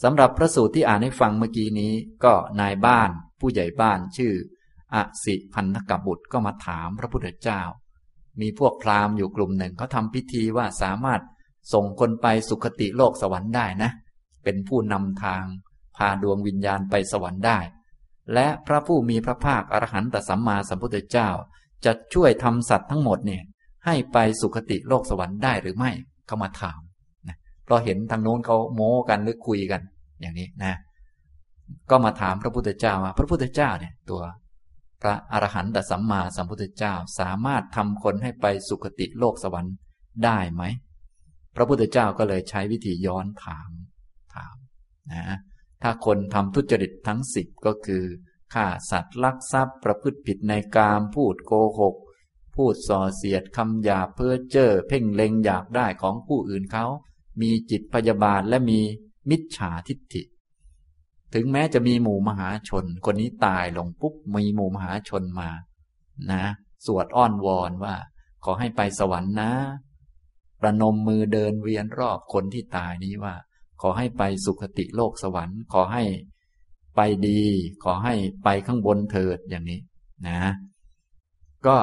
[0.03, 1.93] สำหรับพระสูตรที่อ่านให้ฟังเมื่อกี้นี้
[2.25, 4.33] ก็นายบ้าน ผู้ใหญ่บ้านชื่อ
[4.95, 7.61] อสิพันธกบุตรก็มาถามพระพุทธเจ้า
[8.41, 11.21] มีพวกพราหมณ์อยู่กลุ่มหนึ่งเขาทำพิธีว่าสามารถ
[11.73, 13.91] ส่งคนไปสุคติโลกสวรรค์ได้นะ
[14.45, 15.45] เป็นผู้นำทาง
[15.97, 17.59] พาดวงวิญญาณไปสวรรค์ได้
[18.35, 21.29] และพระผู้มีพระภาคอรหันตสัมมาสัมพุทธเจ้า
[21.85, 23.43] จะช่วยทำสัตว์ทั้งหมดเนี่ย
[23.87, 25.91] ให้ไปสุคติโลกสวรรค์ได้หรือไม่
[26.27, 26.81] เขามาถาม
[27.29, 29.81] นะเพราะเห็นทางโน้นเขาโม้กันหรือคุยกัน
[30.21, 30.75] อย่างนี้นะ
[31.91, 34.23] ก็มาถามพระพุทธเจ้าว่าพระพุทธเจ้าเนี่ยตัว
[35.03, 39.75] พระอรหันตสัมมาสัมพุทธเจ้าสามารถทำคนให้ไปสุคติโลกสวรรค์
[40.25, 40.63] ได้ไหม
[41.57, 43.71] พระพุทธเจ้าก็เลยใช้วิธีย้อนถาม
[44.35, 44.57] ถาม
[45.13, 45.39] นะ
[45.83, 48.05] ถ้าคนทำทุจริตทั้งสิบก็คือ
[48.55, 51.97] ฆ่าสัตว์ลักทรัพย์ประพฤติผิดในกามพูดโกหก
[52.57, 56.85] พูดส่อเสียดคำหยาเพื่อเจ้อเพ่งเล็งอยากได้ของผู้อื่นเขา
[57.41, 58.81] มีจิตพยาบาทและมี
[59.31, 60.23] มิจฉาทิฏฐิ
[61.35, 65.51] ถึงแม้จะมีหมู่มหาชน คนนี้ตายลงปุ๊บมีหมู่มหาชนมา
[66.33, 66.45] นะ
[66.87, 67.95] สวดอ้อนวอนว่า
[68.45, 69.51] ขอให้ไปสวรรค์นะ
[70.61, 73.35] ประนมมือเดินเวียนรอบคนที่ตายนี้ว่า
[73.81, 76.03] ขอให้ไปสุคติโลกสวรรค์ ขอให้
[76.97, 77.43] ไปดี
[77.85, 78.15] ขอให้
[78.45, 79.81] ไปข้างบนเถิดอย่างนี้
[80.27, 80.39] นะ
[81.67, 81.77] ก็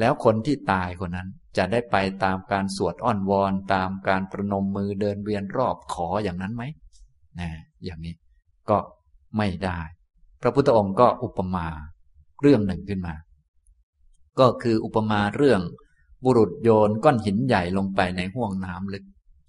[0.00, 6.64] แล้วคนที่ตายคนนั้นจะได้ไปตามการสวดอ้อนวอน ตามการประนมมือเดินเวียนรอบขออย่างนั้นไหม
[7.40, 7.50] นะ
[7.84, 8.14] อย่างนี้
[8.70, 8.78] ก็
[9.36, 9.80] ไม่ได้
[10.42, 11.66] พระพุทธองค์ก็อุปมา
[12.42, 13.14] เรื่องหนึ่งขึ้นมา
[14.40, 15.60] ก็คืออุปมาเรื่อง
[16.24, 19.04] บุรุษโยนก้อนหินใหญ่ลงไปในห้วงน้ำลึก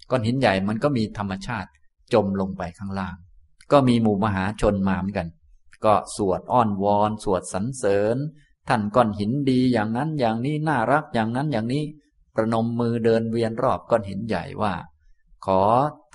[0.10, 1.70] ก้อนหินใหญ่มันก็มีธรรมชาติ
[2.14, 3.16] จมลงไปข้างล่าง
[3.72, 5.28] ก็มีหมู่มหาชนมาเหมือนกัน
[5.86, 8.18] ก็สวดอ้อนวอน สวดสรรเสริญ
[8.70, 11.84] ท่านก้อนหินดีอย่างนั้นอย่างนี้น่ารักอย่างนั้นอย่างนี้
[12.36, 14.74] ประนมมือเดินเวียนรอบก้อนหินใหญ่ว่า
[15.46, 15.62] ขอ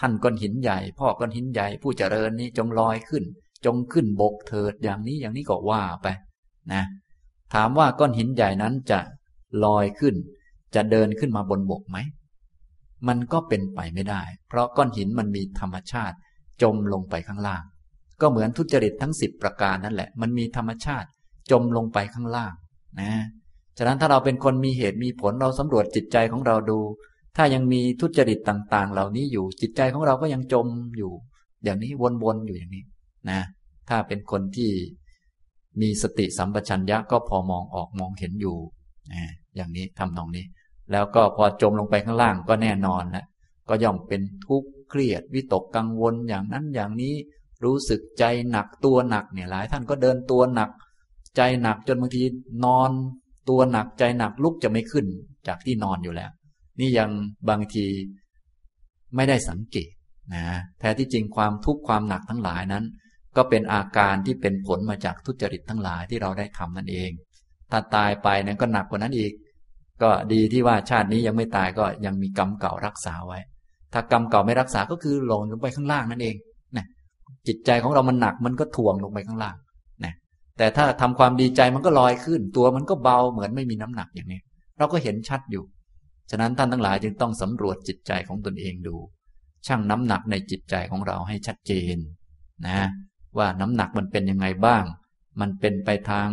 [0.01, 3.25] ท่านก้อนหินใหญ่ พ่อก้อนหินใหญ่ผู้เจริญนี้จงลอยขึ้น
[3.65, 6.07] จงขึ้นบกเถิดอย่างนี้อย่างนี้ก็ว่าไป
[6.73, 6.85] นะ
[7.55, 9.01] ถามว่าก้อนหินใหญ่นั้นจะ
[9.65, 10.15] ลอยขึ้น
[10.75, 11.99] จะเดินขึ้นมาบนบกไหม
[13.09, 16.17] มันก็เป็นไปไม่ได้ เพราะก้อนหินมันมีธรรมชาติ
[16.63, 17.63] จมลงไปข้างล่าง
[18.21, 21.09] ก็เหมือนทุจริตทั้งสิบประการนั่นแหละ มันมีธรรมชาติ
[21.51, 22.53] จมลงไปข้างล่าง
[23.01, 23.13] นะ
[23.79, 26.79] ฉะนั้นถ้าเราเป็นคนมีเหตุมีผลเราสำรวจจิตใจของเราดู
[27.37, 31.13] ถ้ายังมีทุจริตต่าง ๆ เหล่านี้อยู่จิตใจของเราก็ยังจมอยู่
[31.65, 32.85] อย่างนี้วนๆอยู่อย่างนี้
[33.31, 33.41] นะ
[33.89, 34.71] ถ้าเป็นคนที่
[35.81, 38.57] มีสติสัมปชัญญะก็พอมองออกมองเห็นอยู่
[39.13, 39.23] นะ
[39.57, 40.45] อย่างนี้ทำนองนี้
[40.93, 43.25] แล้วก็พอจมลงไปข้างล่างก็แน่นอนนะ
[43.69, 47.15] ก็ย่อมเป็นทุกข์เครียดวิตกกังวลอย่างนั้นอย่างนี้
[47.65, 50.71] รู้สึกใจหนักตัวหนักเนี่ยหลายท่านก็เดินตัวหนัก
[51.37, 52.23] ใจหนักจนบางที
[52.65, 52.91] นอน
[53.49, 55.07] ตัวหนักใจหนักลุกจะไม่ขึ้น
[55.47, 56.31] จากที่นอนอยู่แล้ว
[56.81, 57.11] นี่ยัง
[57.49, 57.87] บางที
[59.17, 59.91] ไม่ได้สังเกต
[60.35, 60.45] นะ
[60.79, 62.85] แท้ที่จริงความทุกข์ความหนักทั้งหลายนั้น
[63.37, 67.11] ก็เป็นอาการที่เป็นผลมาจากทุจริตทั้งหลายที่เราได้ทำนั่นเอง
[67.71, 69.33] ถ้าตายไปนั้นก็หนักกว่านั้นอีก
[70.03, 73.39] ก็ดีที่ว่าชาตินี้ยังไม่ตายก็ยังมีกรรมเก่ารักษาไว้
[73.93, 76.37] ถ้ากรรมเก่าไม่รักษาก็คือลงลงไปข้างล่างนั่นเอง
[76.77, 76.87] นะ
[77.47, 79.57] จิตใจของเรามันหนักมันก็ถ่วงลงไปข้างล่าง
[80.05, 80.15] นะ
[80.59, 84.41] แต่ถ้าทำความดีใจมันก็ลอยขึ้น ตัวมันก็เบาเหมือนไม่มีน้ำหนักอย่างนี้
[84.79, 85.65] เราก็เห็นชัดอยู่
[86.31, 88.97] ฉะนั้นท่านทั้งหลายจึงต้องสำรวจจิตใจของตนเองดู
[89.67, 91.97] ชั่งน้ำหนักในจิตใจของเราให้ชัดเจน
[92.67, 92.89] นะ
[93.39, 94.85] ว่าน้ำหนักมันเป็นยังไงบ้าง
[95.41, 96.29] มันเป็นไปทาง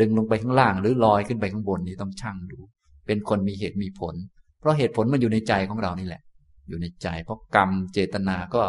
[0.00, 2.58] ดึงลงไปข้างล่างหรือลอยขึ้นไปข้างบนนี่ต้องชั่งดู
[3.06, 4.14] เป็นคนมีเหตุมีผล
[4.60, 6.22] เพราะเหตุผลมันอยู่ในใจของเรานี่แหละ
[6.68, 8.62] อยู่ในใจ เพราะกรรมเจตนาก็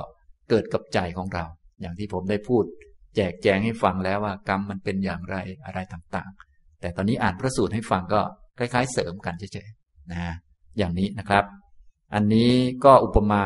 [0.50, 1.46] เกิดกับใจของเรา
[1.82, 2.64] อย่างที่ผมได้พูด
[3.16, 8.22] แจกแจงให้ฟังแล้วว่ากรรมมันเป็นอย่างไรอะไรต่างๆ แต่ตอนนี้อ่านพระสูตรให้ฟังก็
[8.58, 10.36] คล้าย ๆ เสริมกันเฉยๆนะ
[10.78, 11.46] อย่างนี้นะครับ
[12.14, 12.52] อันนี้
[12.86, 13.44] ก็อุปมา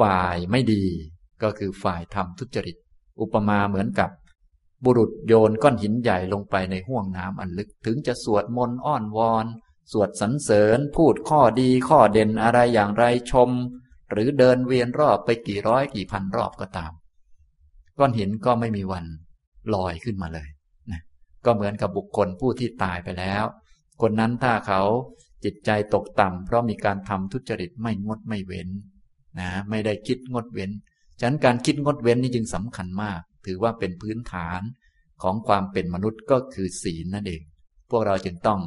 [0.00, 0.84] ฝ่ายไม่ดี
[1.42, 2.76] ก็คือฝ่ายทำทุจริต
[3.20, 4.10] อุปมาเหมือนกับ
[4.84, 9.46] บุรุษโยนก้อนหินใหญ่ลงไปในห้วงน้ำอันลึกถึงจะสวดมนต์อ้อนวอน
[9.92, 13.50] สวดสรรเสริญ พูดข้อดีข้อเด่นอะไรอย่างไรชม
[14.10, 16.92] หรือเดินเวียนรอบไปกี่ร้อยกี่พันรอบก็ตาม
[17.98, 19.04] ก้อนหินก็ไม่มีวัน
[19.74, 20.48] ลอยขึ้นมาเลย
[20.90, 21.00] นะ
[21.44, 23.44] ก็เหมือนกับบุคคลผู้ที่ตายไปแล้ว
[24.02, 24.82] คนนั้นถ้าเขา
[25.44, 28.68] จิตใจตกต่ำเพราะมีการทำทุจริตไม่งดไม่เว้น
[29.38, 30.70] นะไม่ได้คิดงดเว้น
[31.20, 34.60] ฉะนั้นการคิดงดเว้นนี่จึงสำคัญมาก ถือว่าเป็นพื้นฐาน
[35.22, 37.42] ของความเป็นมนุษย์ก็คือศีลนั่นเอง
[37.90, 38.60] พวกเราจึงต้อง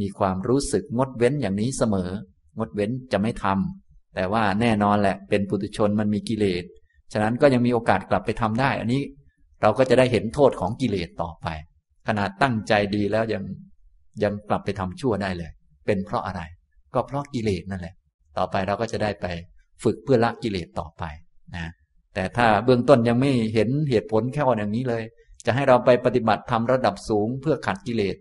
[0.00, 2.10] มีความรู้สึกงดเว้นอย่างนี้เสมอ
[2.58, 6.64] งดเว้นจะไม่ทำแต่ว่าแน่นอนแหละ เป็นปุถุชนมันมีกิเลส
[7.12, 9.02] ฉะนั้นก็ยังมีโอกาสกลับไปทำได้ อันนี้
[9.62, 11.46] เราก็จะได้เห็นโทษของกิเลสต่อไป
[12.08, 13.42] ขนาดตั้งใจดีแล้วยัง
[14.22, 15.50] ยังกลับไปทำชั่วได้เลย
[15.88, 16.42] เป็นเพราะอะไร
[16.94, 17.94] ก็เพราะกิเลสนั่นแหละ
[18.38, 19.26] ต่อไปเราก็จะได้ไป
[19.84, 21.02] ฝึกเพื่อละกิเลสต่อไป
[21.56, 21.66] นะ
[22.14, 25.02] แต่ถ้าเบื้องต้นยังไม่เห็นเหตุผลแค่ว่าอย่างนี้เลย
[25.46, 28.16] จะให้เราไปปฏิบัติทำระดับสูงเพื่อขัดกิเลส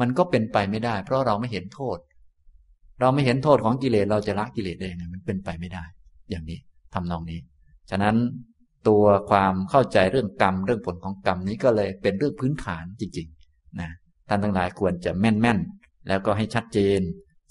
[0.00, 1.98] มันก็เป็นไปไม่ได้ เพราะเราไม่เห็นโทษ
[3.00, 5.84] เราไม่เห็นโทษของกิเลสเราจะละกิเลสได้ยังไงมันเป็นไปไม่ได้
[6.30, 6.58] อย่างนี้
[6.94, 7.40] ทำนองนี้
[7.90, 8.16] ฉะนั้น
[8.88, 13.90] ตัวความเข้าใจเรื่องกรรมเรื่องผลของกรรมนี้ก็เลยเป็นเรื่องพื้นฐานจริงๆนะ
[14.28, 17.00] ท่านทั้งหลายควรจะแม่นๆ แล้วก็ให้ชัดเจน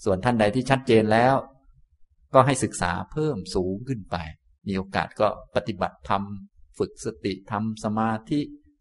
[0.04, 1.34] ส่วนท่านใดที่ชัดเจนแล้ว
[2.34, 4.16] ก็ให้ศึกษาเพิ่มสูงขึ้นไป
[4.68, 6.22] มีโอกาสก็ปฏิบัติธรรม
[6.78, 8.40] ฝึกสติทำสมาธิ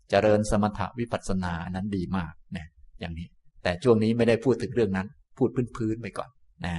[0.09, 2.67] เจริญสมถวิปัสสนานั้นดีมากนะ
[2.99, 3.27] อย่างนี้
[3.63, 6.29] แต่ช่วงนี้ไม่ได้พูดถึงเรื่องนั้น พูดพื้นๆไปก่อน
[6.65, 6.75] นะ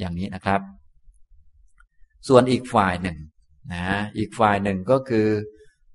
[0.00, 0.60] อย่างนี้นะครับ
[2.28, 3.18] ส่วนอีกฝ่ายหนึ่ง
[3.74, 3.86] นะ
[4.18, 5.28] อีกฝ่ายหนึ่งก็คือ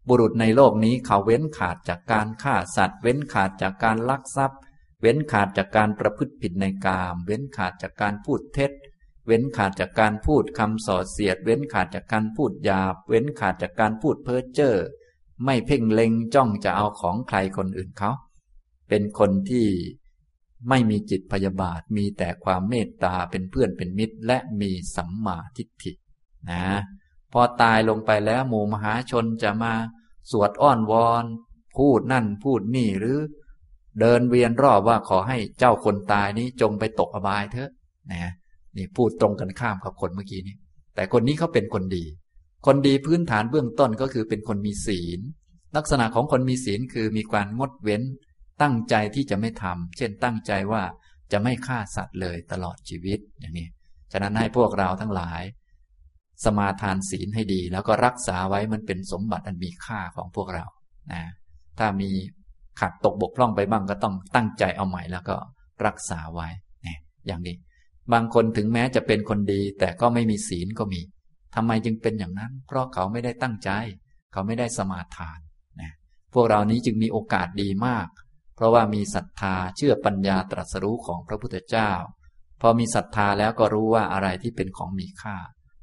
[0.08, 4.60] บุรุษในโลกนี้เขาเว้นขาดจากการฆ่าสัตว์ เว้นขาดจากการลักทรัพย์
[5.02, 8.72] เว้นขาดจากการประพฤติผิดในกาม เว้นขาดจากการพูดเท็จ
[9.28, 14.76] เว้นขาดจากการพูดคำส่อเสียด เว้นขาดจากการพูดหยาบ เว้นขาดจากการพูดเพ้อเจ้อ
[15.46, 18.12] ไม่เพ่งเล็งจ้องจะเอาของใครคนอื่นเขา
[18.90, 19.68] เป็นคนที่
[20.70, 25.92] ไม่มีจิตพยาบาท มีแต่ความเมตตาเป็นเพื่อนเป็นมิตร และมีสัมมาทิฏฐิ
[26.50, 26.64] นะ
[27.34, 29.74] พอตายลงไปแล้วหมู่มหาชนจะมา
[30.32, 31.26] สวดอ้อนวอน
[31.78, 33.20] พูดนั่นพูดนี่หรือ
[34.00, 37.70] เดินเวียนรอบว่าขอให้เจ้าคนตายนี้จงไปตกอบายเถอะ
[38.12, 38.32] นะ
[38.78, 40.56] นี่พูดตรงกันข้ามกับคนเมื่อกี้นี้
[40.96, 42.06] แต่คนนี้เขาเป็นคนดี
[42.66, 45.20] คนดีพื้นฐานเบื้องต้นก็คือเป็นคนมีศีล
[45.78, 48.02] ลักษณะของคนมีศีลคือมีการงดเว้น
[48.62, 50.84] ตั้งใจที่จะไม่ทำเช่นตั้งใจว่า
[51.32, 53.68] จะไม่ฆ่าสัตว์เลยตลอดชีวิตอย่างนี้
[54.12, 55.42] ฉะนั้นให้พวกเราทั้งหลาย
[56.46, 60.66] สมาทานศีลให้ดี แล้วก็รักษาไว้มันเป็นสมบัติอันมีค่าของพวกเรา
[61.14, 61.24] นะ
[61.80, 62.10] ถ้ามี
[62.80, 65.36] ขาดตกบกพร่องไปบ้างก็ต้องตั้งใจเอาใหม่แล้วก็
[65.86, 66.48] รักษาไว้
[66.86, 66.96] นี่
[67.28, 67.56] อย่างนี้
[68.14, 71.02] บางคนถึงแม้จะเป็นคนดี แต่ก็ไม่มีศีลก็มี
[71.56, 73.70] ทำไมจึงเป็นอย่างนั้น เพราะเขาไม่ได้ตั้งใจ
[74.32, 75.40] เขาไม่ได้สมาทาน
[75.82, 75.92] นะ
[76.34, 78.08] พวกเรานี้จึงมีโอกาสดีมาก
[78.56, 81.92] เพราะว่ามีศรัทธาเชื่อปัญญาตรัสรู้ของพระพุทธเจ้า
[82.62, 85.38] พอมีศรัทธาแล้วก็รู้ว่าอะไรที่เป็นของมีค่า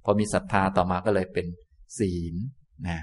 [0.05, 1.47] พอมีศรัทธาต่อมาก็เลยเป็น
[1.99, 2.35] ศีล
[2.89, 3.01] นะ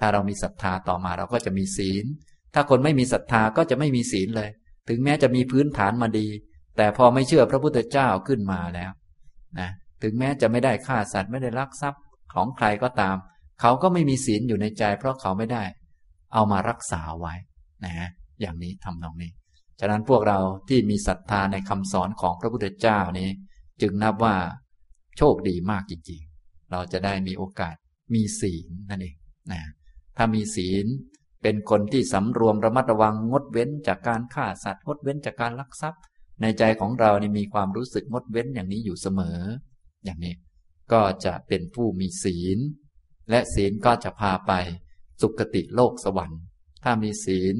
[0.00, 2.04] ถ้าเรามีศรัทธาต่อมาเราก็จะมีศีล
[2.54, 4.50] ถ้าคนไม่มีศรัทธาก็จะไม่มีศีลเลย
[4.88, 6.26] ถึงแม้จะมีพื้นฐานมาดี
[6.76, 8.90] แต่พอไม่เชื่อพระพุทธเจ้าขึ้นมาแล้ว
[9.58, 9.70] นะ
[10.02, 12.02] ถึงแม้จะไม่ได้ฆ่าสัตว์ไม่ได้ลักทรัพย์
[12.34, 13.16] ของใครก็ตาม
[13.60, 15.64] เขาก็ไม่มีศีลอยู่ในใจ เพราะเขาไม่ได้
[16.34, 17.34] เอามารักษาไว้
[17.84, 18.08] นะ
[18.40, 19.32] อย่างนี้ทำนองนี้
[19.80, 23.28] ฉะนั้นพวกเราที่มีศรัทธาในคำสอนของพระพุทธเจ้านี้
[23.82, 24.36] จึงนับว่า
[25.16, 27.74] โชคดีมากจริง ๆ เราจะได้มีโอกาส
[28.14, 29.16] มีศีลนั่นเอง
[29.52, 29.62] นะ
[30.16, 30.86] ถ้ามีศีล
[31.42, 36.02] เป็นคนที่สำรวมระมัดระวังงดเว้นจากการฆ่าสัตว์งดเว้นจากการลักทรัพย์
[36.40, 39.38] ในใจของเรานี่มีความรู้สึกงดเว้นอย่างนี้อยู่เสมอ
[40.04, 40.34] อย่างนี้
[40.92, 42.58] ก็จะเป็นผู้มีศีล
[43.30, 44.52] และศีลก็จะพาไป
[45.20, 46.40] สุคติโลกสวรรค์
[46.84, 47.56] ถ้ามีศีล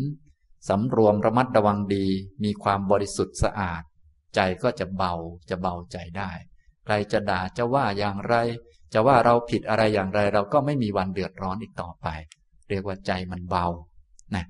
[0.68, 2.06] สำรวมระมัดระวังดี
[2.44, 3.82] มีความบริสุทธิ์สะอาด
[4.34, 5.14] ใจก็จะเบา
[5.50, 6.32] จะเบาใจได้
[6.84, 8.34] ใครจะด่าจะว่าอย่างไร
[8.92, 12.06] จะว่าเราผิดอะไรอย่างไร เราก็ไม่มีวันเดือดร้อนอีกต่อไป
[12.70, 13.66] เรียกว่าใจมันเบา
[14.34, 14.44] นะ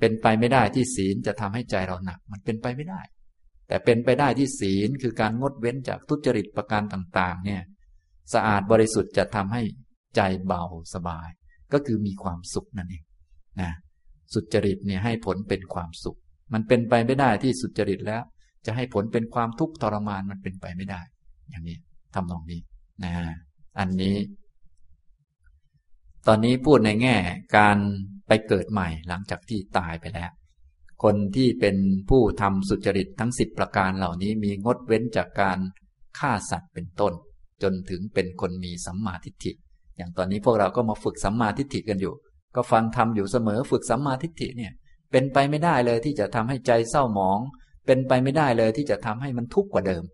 [0.00, 3.00] เป็นไปไม่ได้ที่ศีลจะทำให้ใจเราหนัก มันเป็นไปไม่ได้
[3.68, 7.62] แต่เป็นไปได้ที่ศีลคือการงดเว้นจากทุจริตประการต่างๆ เนี่ย
[8.32, 9.62] สะอาดบริสุทธิ์จะทำให้
[10.16, 10.62] ใจเบา
[10.94, 11.28] สบาย
[11.72, 13.04] ก็คือมีความสุขนั่นเอง
[13.60, 13.70] นะ
[14.34, 16.18] สุจริตเนี่ยให้ผลเป็นความสุข
[16.52, 18.22] มันเป็นไปไม่ได้ที่สุจริตแล้ว
[18.66, 21.00] จะให้ผลเป็นความทุกข์ทรมานมันเป็นไปไม่ได้
[21.50, 21.78] อย่างนี้
[22.14, 22.60] ทำนองนี้
[23.04, 23.12] นะ
[23.78, 24.16] อันนี้
[26.26, 27.16] ตอนนี้พูดในแง่
[27.56, 27.78] การ
[28.28, 30.30] ไปเกิดใหม่หลังจากที่ตายไปแล้ว
[31.02, 31.76] คนที่เป็น
[32.10, 35.58] ผู้ทำสุจริตทั้งสิบประการเหล่านี้มีงดเว้นจากการ
[36.18, 37.12] ฆ่าสัตว์เป็นต้น
[37.62, 39.52] จนถึงเป็นคนมีสัมมาทิฏฐิ
[39.96, 42.14] อย่างตอนนี้พวกเราก็มาฝึกสัมมาทิฏฐิกันอยู่
[42.56, 44.72] ก็ฟังทำอยู่เสมอฝึกสัมมาทิฏฐิเนี่ย
[45.12, 47.38] เป็นไปไม่ได้เลยที่จะทำให้ใจเศร้าหมอง
[47.86, 50.04] เป็นไปไม่ได้เลยที่จะทำให้มันทุกข์กว่าเดิม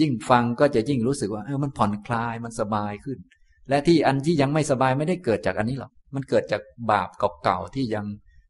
[0.00, 3.18] ยิ่งฟังก็จะยิ่งรู้สึกว่าเออมันผ่อนคลายมันสบายขึ้น
[3.68, 7.08] และที่อันที่ยังไม่สบายไม่ได้เกิดจากอันนี้หรอก มันเกิดจากบาป
[7.42, 8.04] เก่าๆที่ยัง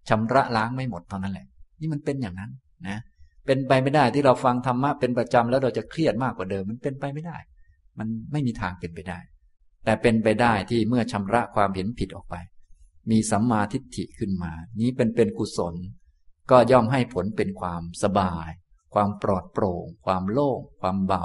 [0.08, 1.46] ชำระล้างไม่หมดเท่านั้นแหละ
[1.80, 2.50] นี่มันเป็นอย่างนั้น
[2.88, 2.98] นะ
[3.46, 7.36] เป็นไปไม่ได้ที่เราฟังธรรมะเป็นประจำแล้วเราจะเครียดมากกว่าเดิม มันเป็นไปไม่ได้
[7.98, 9.18] มันไม่มีทางเป็นไปได้
[9.84, 12.34] แต่เป็นไปได้ที่เมื่อชำระความเห็นผิดออกไป
[13.10, 15.74] มีสัมมาทิฏฐิขึ้นมา นี้เป็นเป็นกุศล
[16.50, 18.48] ก็ย่อมให้ผลเป็นความสบาย
[18.94, 21.24] ความปลอดโปร่ง ความโล่ง ความเบา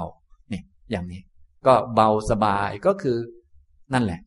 [0.50, 1.22] เนี่ย อย่างนี้
[1.66, 3.18] ก็เบาสบายก็คือ
[3.94, 4.20] นั่นแหละ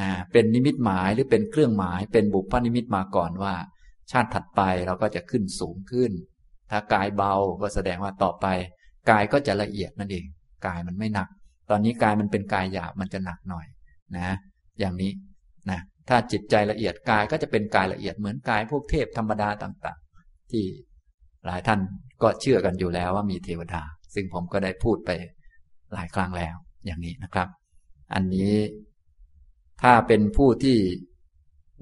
[0.00, 3.54] นะเป็นนิมิตหมายหรือเป็นเครื่องหมาย เป็นบุพนิมิตมาก่อนว่า
[4.10, 6.12] ชาติถัดไปเราก็จะขึ้นสูงขึ้น
[6.70, 8.46] ถ้ากายเบาก็แสดงว่าต่อไป
[9.10, 10.24] กายก็จะละเอียดนั่นเอง
[10.66, 11.28] กายมันไม่หนัก
[11.70, 13.66] ตอนนี้กายมันเป็นกายหยาบมันจะหนักหน่อย
[14.16, 14.36] นะ
[14.80, 15.12] อย่างนี้
[15.70, 20.64] นะถ้าจิตใจละเอียดกายก็จะเป็นกายละเอียดเหมือนกายพวกเทพธรรมดาต่าง ๆ ที่
[21.46, 21.80] หลายท่าน
[22.22, 23.82] ก็เชื่อกันอยู่แล้วว่ามีเทวดา
[24.14, 25.10] ซึ่งผมก็ได้พูดไป
[25.94, 26.54] หลายครั้งแล้ว
[26.86, 27.48] อย่างนี้นะครับ
[28.14, 28.56] อันนี้
[29.82, 30.78] ถ้าเป็นผู้ที่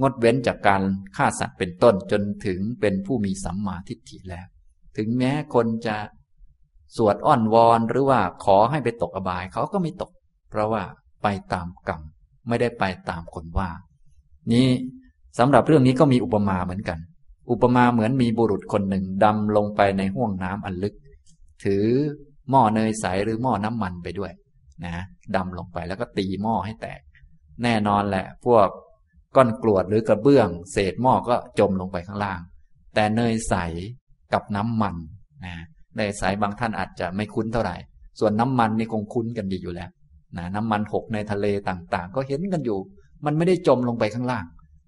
[0.00, 0.82] งดเว้นจากการ
[1.16, 4.46] ฆ่าสัตว์เป็นต้นจนถึงเป็นผู้มีสัมมาทิฏฐิแล้ว
[4.96, 5.96] ถึงแม้คนจะ
[6.96, 10.10] สวดอ้อนวอนหรือว่าขอให้ไปตกอบายเขาก็ไม่ตก
[10.50, 10.82] เพราะว่า
[11.22, 12.00] ไปตามกรรม
[12.48, 13.70] ไม่ได้ไปตามคนว่า
[14.52, 14.68] นี้
[15.38, 16.98] สำหรับเรื่องนี้ก็มีอุปมาเหมือนกัน
[17.50, 20.94] อุปมาเหมือนมีบุรุษคนหนึ่งดำลงไปในห้วงน้ำอันลึก
[21.64, 21.84] ถือ
[22.50, 24.32] หม้อเนยใสหรือหม้อน้ำมันไปด้วย
[24.86, 24.96] นะ
[25.36, 27.00] ดำลงไปแล้วก็ตีหม้อให้แตก
[27.62, 28.68] แน่นอนแหละ พวก
[29.36, 32.40] ก้อนกรวดหรือกระเบื้อง เศษหม้อก็จมลงไปข้างล่าง
[32.94, 33.54] แต่เนยใส
[34.32, 34.96] กับน้ำมัน
[35.44, 35.54] นะ
[35.96, 37.76] เนยใสบางท่านอาจจะไม่คุ้นเท่าไหร่
[38.20, 39.90] ส่วนน้ำมันนี่คงคุ้นกันดีอยู่แล้ว
[40.36, 42.78] นะน้ำมันหกในทะเลต่างๆ ก็เห็นกันอยู่
[43.24, 44.44] มันไม่ได้จมลงไปข้างล่าง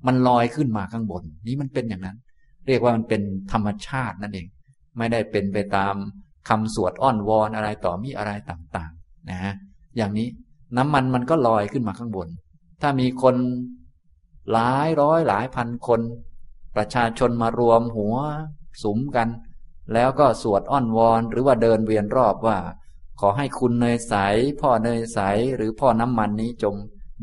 [0.07, 2.17] มันลอยขึ้นมาข้างบน นี่มันเป็นอย่างนั้น
[2.67, 3.23] เรียกว่ามันเป็น
[3.53, 4.47] ธรรมชาตินั่นเอง
[4.99, 5.95] ไม่ได้เป็นไปตาม
[6.49, 9.55] คำสวดอ้อนวอนอะไรต่อมีอะไรต่างๆ นะ
[9.97, 10.29] อย่างนี้
[10.77, 12.29] น้ำมันมันก็ลอยขึ้นมาข้างบน
[12.83, 13.37] ถ้ามีคน
[14.53, 16.01] หลายร้อยหลายพันคน
[16.77, 18.17] ประชาชนมารวมหัว
[18.83, 19.29] สุมกัน
[19.93, 22.59] แล้วก็สวดอ้อนวอนหรือว่าเดินเวียนรอบว่า
[23.21, 24.15] ขอให้คุณเนยใส
[24.61, 25.21] พ่อเนยใส
[25.57, 26.75] หรือพ่อน้ำมันนี้จง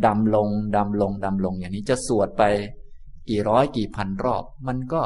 [0.05, 2.43] ดำลงดำลงดำลงอย่างนี้จะสวดไป
[3.29, 5.01] กี่ร้อยกี่พันรอบ มันก็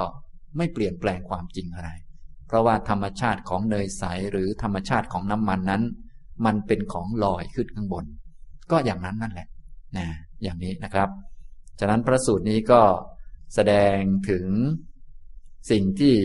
[0.58, 1.90] ไม่เปลี่ยนแปลงความจริงอะไร
[2.48, 5.84] เพราะว่าธรรมชาติของเนยใสหรือธรรมชาติของน้ำมันนั้น
[6.46, 8.06] มันเป็นของลอยขึ้นข้างบน
[8.72, 9.48] ก็อย่างนั้นนั่นแหละ
[9.98, 10.08] นะ
[10.44, 11.10] อย่างนี้นะครับ
[11.80, 12.82] ฉะนั้นพระสูตรนี้ก็
[13.56, 13.98] แสดง
[14.30, 14.46] ถึง
[15.72, 16.16] สิ่งที่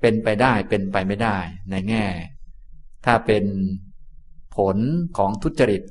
[0.00, 1.38] เป็นไปได้เป็นไปไม่ได้
[1.70, 2.06] ในแง่
[3.06, 3.44] ถ้าเป็น
[4.56, 4.76] ผล
[5.18, 5.82] ของทุจริต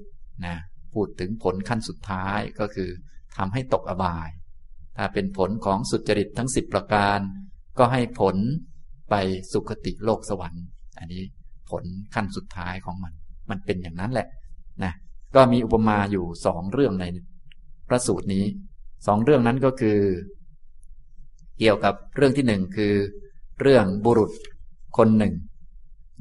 [0.45, 0.55] นะ
[0.93, 2.89] พูดถึงผลขั้นสุดท้ายก็คือ
[3.37, 4.29] ทำให้ตกอบาย
[4.97, 7.19] ถ้าเป็นผลของสุจริตทั้งสิบประการ
[7.79, 8.35] ก็ให้ผล
[9.09, 9.15] ไป
[9.51, 10.65] สุคติโลกสวรรค์
[10.97, 11.23] อันนี้
[11.69, 11.83] ผล
[12.15, 13.13] ขั้นสุดท้ายของมัน
[13.49, 14.27] มันเป็นอย่างนั้นแหละ
[14.83, 14.93] นะ
[15.35, 17.05] ก็มีอุปมาอยู่สองเรื่องใน
[17.87, 18.45] พระสูตรนี้
[19.07, 19.99] สองเรื่องนั้นก็คือ
[21.59, 22.93] เกี่ยวกับเรื่องที่หนึ่งคือ
[23.61, 24.31] เรื่องบุรุษ
[24.97, 25.33] คนหนึ่ง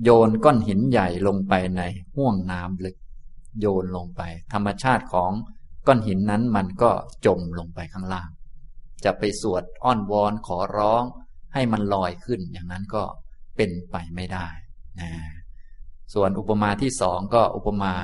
[0.04, 1.82] โยนก้อนหินใหญ่ลงไปใน
[2.16, 2.96] ห่วงน้ำลึก
[3.60, 5.32] โยนลงไป ธรรมชาติของ
[5.86, 6.90] ก้อนหินนั้นมันก็
[7.26, 8.30] จมลงไปข้างล่าง
[9.04, 11.02] จะไปสวดอ้อนวอนขอร้อง
[11.54, 13.02] ให้มันลอยขึ้นอย่างนั้นก็
[13.56, 14.46] เป็นไปไม่ได้
[15.00, 15.10] นะ
[16.14, 17.94] ส่วนอุปมาที่สองก็อุปมา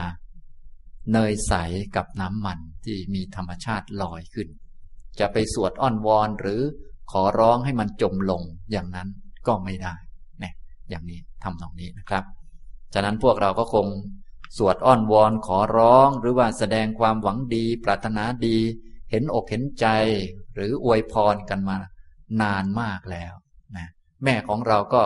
[1.13, 1.53] เนยใส
[1.97, 4.49] กับน้ำมันที่มีธรรมชาติลอยขึ้น
[5.19, 6.61] จะไปสวดอ้อนวอนหรือ
[7.13, 8.43] ขอร้องให้มันจมลง
[8.73, 9.09] อย่างนั้น
[9.47, 9.95] ก็ไม่ได้
[10.41, 10.53] เนี่ย
[10.91, 12.25] อย่างนี้ทำตรงนี้นะครับ
[12.95, 13.87] ฉะนั้นพวกเราก็คง
[14.57, 18.59] สวดอ้อนวอนขอร้อง หรือว่าแสดงความหวังดี ปรารถนาดี
[19.11, 19.87] เห็นอกเห็นใจ
[20.55, 21.77] หรืออวยพรกันมา
[22.43, 23.35] นานมากแล้ว
[23.77, 23.89] นะ
[24.25, 25.03] แม่ของเราก็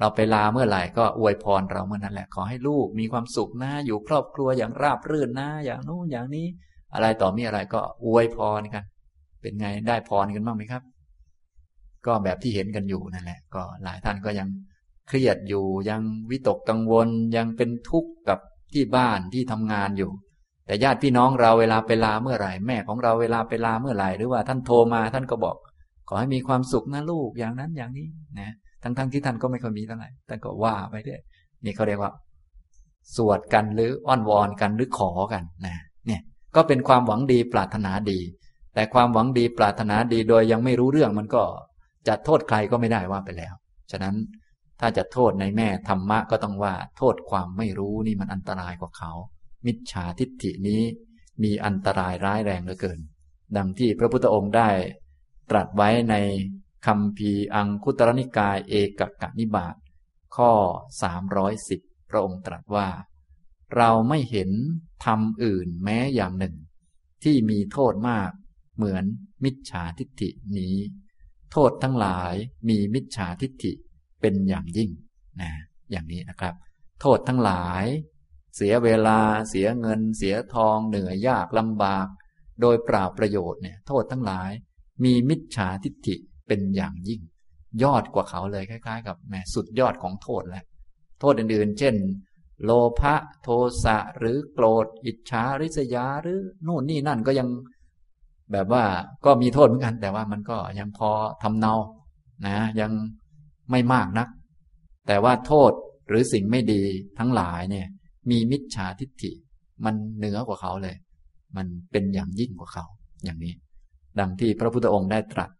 [0.00, 6.46] เราไปลาเมื่อไหร่ก็อวยพรเราเมื่อนั้นแหละ ขอให้ลูกมีความสุขนะอยู่ครอบครัวอย่างราบรื่นนะอย่างนู้นอย่างนี้
[6.94, 8.84] อะไรต่อมีอะไรก็อวยพรกัน
[9.40, 10.82] เป็นไงได้พรกันบ้างไหมครับ
[12.06, 14.48] ก็แบบที่เห็นกันอยู่นั่นแหละ ก็หลายท่านก็ยัง
[15.08, 18.38] เครียดอยู่ยังวิตกกังวลยังเป็นทุกข์กับ
[18.72, 20.10] ที่บ้านที่ทำงานอยู่
[20.66, 25.56] แต่ญาติพี่น้องเราเวลาไปลาเมื่อไหร่ แม่ของเราเวลาไปลาเมื่อไหร่ หรือว่าท่านโทรมาท่านก็บอก
[26.08, 28.08] ขอให้มีความสุขนะลูกอย่างนั้นอย่างนี้
[28.40, 31.20] นะ ทั้งๆทที่ท่านก็ไม่ค่อยมีเท่าไหร่ท่านก็ว่าไปเรื่อย
[31.64, 32.12] นี่เขาเรียกว่า
[33.16, 35.76] สวดกันหรืออ้อนวอนกันหรือขอกันนะ
[36.06, 36.20] เนี่ย
[36.56, 38.20] ก็เป็นความหวังดีปรารถนาดี
[38.74, 41.42] แต่ความหวังดีปรารถนาดีโดยยังไม่รู้เรื่องมันก็
[42.08, 43.54] จะโทษใครก็ไม่ได้ว่าไปแล้ว
[43.90, 44.14] ฉะนั้น
[44.80, 49.12] ถ้าจะโทษในแม่ธรรมะก็ต้องว่า โทษความไม่รู้นี่มันอันตรายกว่าเขา
[49.66, 50.82] มิจฉาทิฏฐินี้
[51.42, 52.98] มีอันตรายร้ายแรงเหลือเกิน
[53.56, 54.68] ดังที่พระพุทธองค์ได้
[55.50, 56.14] ตรัสไว้ใน
[56.86, 59.76] คำพีอังคุตรนิกายเอกกะนิบาต
[60.36, 60.52] ข้อ
[61.32, 62.88] 310 พระองค์ตรัสว่า
[63.76, 64.50] เราไม่เห็น
[65.04, 66.54] ธรรมอื่นแม้อย่างหนึ่ง
[67.24, 68.30] ที่มีโทษมาก
[68.76, 69.04] เหมือน
[69.44, 70.76] มิจฉาทิฏฐินี้
[71.52, 72.34] โทษทั้งหลาย
[72.68, 73.72] มีมิจฉาทิฏฐิ
[74.20, 74.90] เป็นอย่างยิ่ง
[75.42, 75.52] นะ
[75.90, 76.54] อย่างนี้นะครับ
[77.00, 77.84] โทษทั้งหลาย
[78.56, 82.06] เสียเวลาเสียเงิน เสียทอง เหนื่อยยากลำบาก
[82.60, 84.50] โดยปล่าประโยชน์เนี่ยโทษทั้งหลาย
[85.04, 86.16] มีมิจฉาทิฏฐิ
[86.46, 87.20] เป็นอย่างยิ่ง
[87.82, 90.64] ยอดกว่าเขาเลยคล้าย ๆ กับแหมสุดยอดของโทษแหละ
[91.20, 91.94] โทษอื่นๆ เช่น
[92.64, 92.70] โล
[93.00, 93.48] ภะโท
[93.84, 97.48] สะหรือโกรธ อิจฉาริษยาหรือโน่นนี่นั่นก็ยัง
[98.52, 98.84] แบบว่า
[99.24, 101.10] ก็มีโทษเหมือนกัน แต่ว่ามันก็ยังพอ
[101.42, 101.74] ทำเนา
[102.46, 102.92] นะ ยัง
[103.70, 104.28] ไม่มากนัก
[105.06, 105.72] แต่ว่าโทษ
[106.08, 106.82] หรือสิ่งไม่ดี
[107.18, 107.86] ทั้งหลายเนี่ย
[108.30, 109.32] มีมิจฉาทิฏฐิ
[109.84, 110.96] มันเหนือกว่าเขาเลย
[111.56, 112.84] มันเป็นอย่างยิ่งกว่าเขา
[113.24, 113.54] อย่างนี้
[114.18, 115.50] ดังที่พระพุทธองค์ได้ตรัส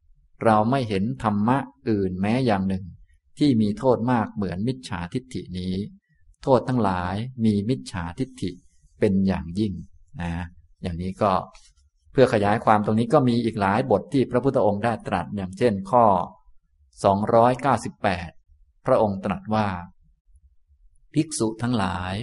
[0.44, 2.84] เราไม่เห็นธรรมะอื่นแม้อย่างหนึ่ง
[3.38, 5.74] ที่มีโทษมากเหมือนมิจฉาทิฏฐินี้
[6.42, 7.14] โทษทั้งหลาย
[7.44, 8.50] มีมิจฉาทิฏฐิ
[9.00, 9.72] เป็นอย่างยิ่ง
[10.22, 10.32] นะ
[10.82, 11.32] อย่างนี้ก็
[12.12, 16.04] เพื่อขยายความตรงนี้ก็มีอีกหลายบทที่พระพุทธองค์ได้ตรัสอย่างเช่นข้อ
[17.10, 19.68] 298 พระองค์ตรัสว่า
[21.14, 22.14] ภิกษุทั้งหลาย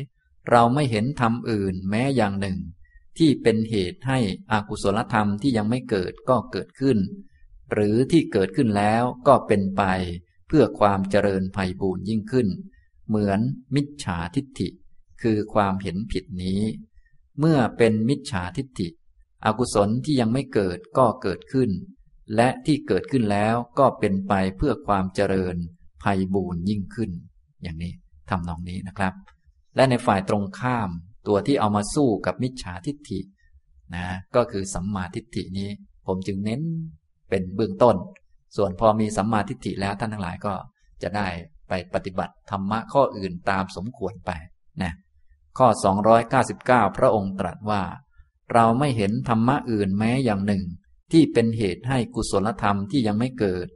[0.51, 2.57] เราไม่เห็นธรรมอื่นแม้อย่างหนึ่ง
[3.17, 4.20] ที่เป็นเหตุให้
[4.51, 6.97] อากุศลธรรมที่ยังไม่เกิดก็เกิดขึ้น
[7.72, 9.84] หรือที่เกิดขึ้นแล้วก็เป็นไป
[10.47, 12.47] เพื่อความเจริญภัยบูญยิ่งขึ้น
[13.07, 13.39] เหมือน
[13.76, 14.70] มิจฉาทิฏฐิ
[15.22, 16.61] คือความเห็นผิดนี้
[17.39, 18.88] เมื่อเป็นมิจฉาทิฏฐิ
[19.45, 21.70] อกุศลที่ยังไม่เกิดก็เกิดขึ้น
[22.36, 25.55] และที่เกิดขึ้นแล้วก็เป็นไปเพื่อความเจริญ
[26.03, 27.11] ภัยบูญยิ่งขึ้น
[27.61, 27.93] อย่างนี้
[28.30, 29.13] ทำนองนี้นะครับ
[29.76, 30.89] และในฝ่ายตรงข้าม
[31.28, 33.20] ตัวที่เอามาสู้กับมิจฉาทิฏฐิ
[33.95, 34.05] นะ
[34.36, 35.70] ก็คือสัมมาทิฏฐินี้
[36.05, 36.61] ผมจึงเน้น
[37.30, 37.95] เป็นเบื้องต้น
[38.55, 40.53] ส่วนพอมีสัมมาทิฏฐิแล้วท่านทั้งหลายก็
[41.03, 41.27] จะได้
[41.69, 44.32] ไปปฏิบัติธรรมะข้ออื่นตามสมควรไป
[44.82, 44.93] นะ
[45.57, 45.67] ข้อ
[46.34, 47.82] 299 พระองค์ตรัสว่า
[48.53, 50.63] เราไม่เห็นธรรมะอื่นแม้อย่างหนึ่ง
[51.11, 53.67] ที่เป็นเหตุให้กุศลธรรมที่ยังไม่เกิด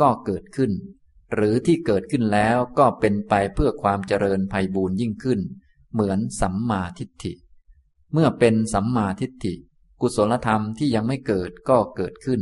[0.00, 0.72] ก็เกิดขึ้น
[1.34, 5.40] หรือที่เกิดขึ้นแล้วก็เป็นไปเพื่อความเจริญภัยบูญยิ่งขึ้น
[5.92, 7.32] เหมือนสัมมาทิฏฐิ
[8.12, 9.54] เมื่อเป็นสัมมาทิฏฐิ
[10.00, 12.40] กุศลธรรมที่ยังไม่เกิดก็เกิดขึ้น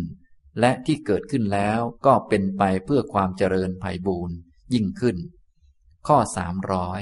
[0.60, 4.30] และที่เกิดขึ้นแล้วก็เป็นไปเพื่อความเจริญภัยบูญ
[4.74, 5.16] ยิ่งขึ้น
[6.06, 7.00] ข้อสามร้อย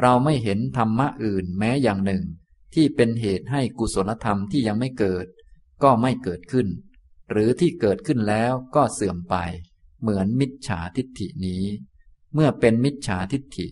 [0.00, 2.22] เราไม่เห็นธรรมะอื่นแม้อย่างหนึ่ง
[2.74, 5.26] ที่เป็นเหตุให้กุศลธรรมที่ยังไม่เกิด
[5.82, 6.68] ก็ไม่เกิดขึ้น
[7.30, 9.36] หรือที่เกิดขึ้นแล้วก็เสื่อมไป
[10.00, 11.64] เหมือนมิจฉาทิฏฐินี้
[12.34, 13.66] เมื่อเป็นมิจฉาทิฏฐิ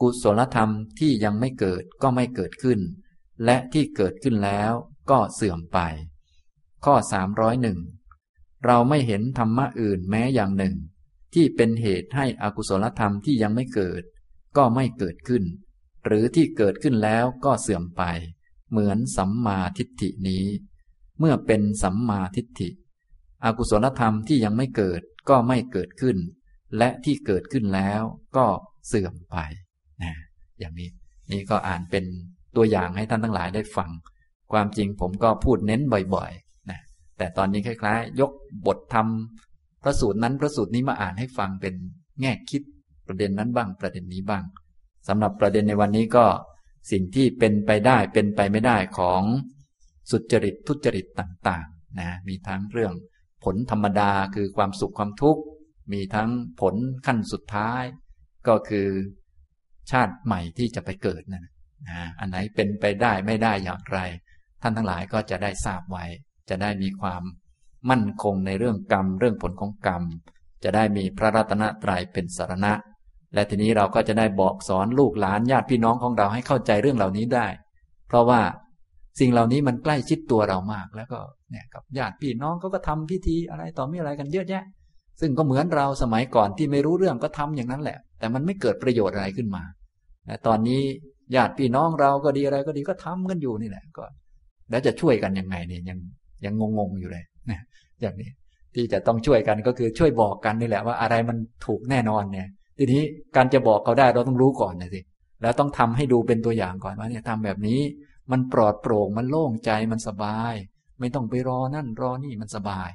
[0.00, 2.80] กุศลธรรมที่ยังไม่เกิดก็ไม่เกิดขึ้น
[3.44, 4.72] และที่เกิดขึ้นแล้ว
[5.10, 5.78] ก็เสื่อมไป
[6.84, 6.94] ข้อ
[7.50, 8.01] 301
[8.64, 10.74] เราไม่เห็นธรรมะอื่นแม้อย่างหนึ่ง
[11.34, 14.02] ที่เป็นเหตุให้อกุศลธรรมที่ยังไม่เกิด
[14.56, 15.44] ก็ไม่เกิดขึ้น
[16.06, 18.02] หรือที่เกิดขึ้นแล้วก็เสื่อมไป
[18.70, 20.44] เหมือนสัมมาทิฏฐินี้
[21.18, 22.68] เมื่อเป็นสัมมาทิฏฐิ
[23.44, 26.16] อกุศลธรรมที่ยังไม่เกิดก็ไม่เกิดขึ้น
[26.78, 28.02] และที่เกิดขึ้นแล้ว
[28.36, 28.46] ก็
[28.86, 29.36] เสื่อมไป
[30.02, 30.12] นะ
[30.58, 30.90] อย่างนี้
[31.30, 32.04] นี่ก็อ่านเป็น
[32.56, 33.90] ตัวอย่างให้ท่านทั้งหลายได้ฟัง
[34.52, 35.82] ความจริงผมก็พูดเน้น
[36.14, 36.51] บ่อยๆ
[37.22, 38.32] แต่ตอนนี้คล้ายๆ ยก
[38.66, 39.06] บทธรรม
[39.82, 41.74] พระสูตรนั้นพระสูตรนี้มาอ่านให้ฟังเป็น
[42.20, 42.62] แง่คิด
[43.06, 44.44] ประเด็นนั้นบ้างประเด็นนี้บ้าง
[45.08, 46.26] สำหรับประเด็นในวันนี้ก็
[46.90, 49.22] สิ่งที่เป็นไปได้เป็นไปไม่ได้ของ
[50.10, 52.94] สุจริตทุจริตต่างๆนะมีทั้งเรื่อง
[53.44, 55.42] ผลธรรมดาคือความสุขความทุกข์
[55.92, 56.74] มีทั้งผล
[57.06, 57.82] ขั้นสุดท้าย
[58.48, 58.88] ก็คือ
[59.90, 61.46] ชาติใหม่ที่จะไปเกิดนั่น
[61.88, 63.98] นะอันไหนเป็นไปได้ไม่ได้อย่างไร
[64.62, 66.04] ท่านทั้งหลายก็จะได้ทราบไว้
[66.48, 67.22] จะได้มีความ
[67.90, 70.02] มั่นคงในเรื่องกรรม เรื่องผลของกรรม
[70.64, 72.72] จะได้มีพระรัตนตรัยเป็นสารณะ
[73.34, 77.46] และทีนี้เราก็จะได้บอกสอนลูกหลานญาติพี่น้องของเราให้เข้าใจเรื่องเหล่านี้ได้
[78.08, 78.40] เพราะว่า
[79.20, 81.18] สิ่งเหล่านี้มันใกล้ชิดตัวเรามาก แล้วก็
[81.50, 84.64] เนี่ยกับญาติพี่น้องเขาก็ทำพิธีอะไรต่อมีอะไรกันเยอะแยะ
[85.20, 89.62] ซึ่งก็เหมือนเราสมัยก่อนที่ไม่รู้เรื่องก็ทำอย่างนั้นแหละ แต่มันไม่เกิดประโยชน์อะไรขึ้นมา
[90.26, 90.80] แต่ตอนนี้
[91.36, 94.04] ญาติพี่น้องเราก็ดีอะไรก็ดีก็ทำกันอยู่นี่แหละก็
[94.70, 95.98] แล้วจะช่วยกันยังไงเนี่ยยัง
[96.44, 97.60] ยังงงๆอยู่เลยนะ
[98.00, 98.30] อย่างนี้
[98.74, 101.36] ที่จะต้องช่วยกันก็คือช่วยบอกกันนี่แหละว่าอะไรมัน
[101.66, 103.02] ถูกแน่นอนเนี่ย ทีนี้
[103.36, 105.00] การจะบอกเขาได้เราต้องรู้ก่อนนะสิ
[105.42, 107.80] แล้วต้องทำให้ดูเป็นตัวอย่างก่อนว่าเนี่ยทำแบบนี้
[108.32, 110.54] มันปลอดโปร่งมันโล่งใจมันสบาย
[111.00, 112.90] ไม่ต้องไปรอนั่นรอนี่มันสบาย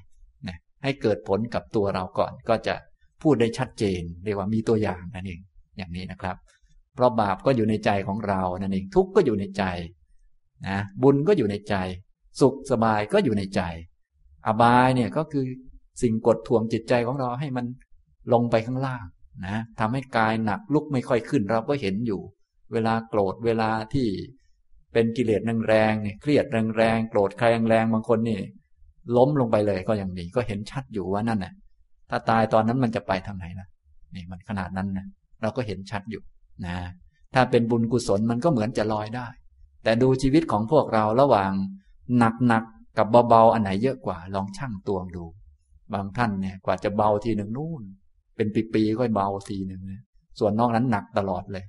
[0.47, 2.75] นะให้เกิดผลกับตัวเราก่อน ก็จะ
[3.21, 5.39] พูดได้ชัดเจนเรียกว่ามีตัวอย่างนั่นเอง
[5.77, 6.35] อย่างนี้นะครับ
[6.95, 9.63] เพราะบาปก็อยู่ในใจของเรานั่นเองทุกข์ก็อยู่ในใจ
[10.67, 11.75] นะบุญก็อยู่ในใจ
[12.41, 13.61] สุขสบายก็อยู่ในใจ
[14.47, 15.45] อบายเนี่ยก็คือ
[16.01, 17.65] สิ่งกดท่วงจิตใจของเราให้มัน
[18.33, 19.03] ลงไปข้างล่าง
[19.47, 22.21] นะทำให้กายหนักลุกไม่ค่อยขึ้นเราก็เห็นอยู่
[22.73, 24.07] เวลาโกรธเวลาที่
[24.93, 26.45] เป็นกิเลสแรงๆเนี่ยเครียด
[26.77, 28.39] แรงๆโกรธใครแรงๆบางคนนี่
[29.17, 31.53] ล้มลงไปเลยก็อย่างนี้ก็เห็นชัดอยู่ว่านั่นน่ะ
[32.09, 33.67] ถ้าตายตอนนั้นมันจะไปทางไหนล่ะ
[34.15, 35.05] นี่มันขนาดนั้นนะ
[35.41, 36.21] เราก็เห็นชัดอยู่
[36.65, 36.77] นะ
[37.33, 39.27] ถ้าเป็นบุญกุศลมันก็เหมือนจะลอยได้
[39.83, 41.51] แต่ดูชีวิตของพวกเราระหว่าง
[42.17, 45.25] หนักๆกับเบาๆอันไหนเยอะกว่า ลองชั่งตวงดู
[45.93, 47.81] บางท่านเนี่ยกว่าจะเบาทีหนึ่งนู่น
[48.35, 50.01] เป็นปีๆค่อยเบาทีหนึ่งนะ
[50.39, 51.65] ส่วนนอกนั้นหนักตลอดเลย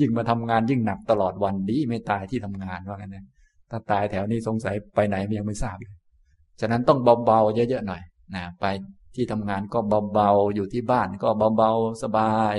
[0.00, 3.26] ยิ่งมาทำงานยิ่งหนักตลอดวันดีไม่ตายที่ทำงานว่ากันนะ
[3.70, 5.96] ถ้าตายแถวนี้สงสัยไปไหนยังไม่ทราบเลย
[6.60, 8.02] ฉะนั้นต้องเบาๆเยอะๆหน่อย
[8.34, 8.64] นะไป
[9.14, 9.78] ที่ทำงานก็
[10.14, 12.54] เบาๆอยู่ที่บ้านก็เบาๆสบาย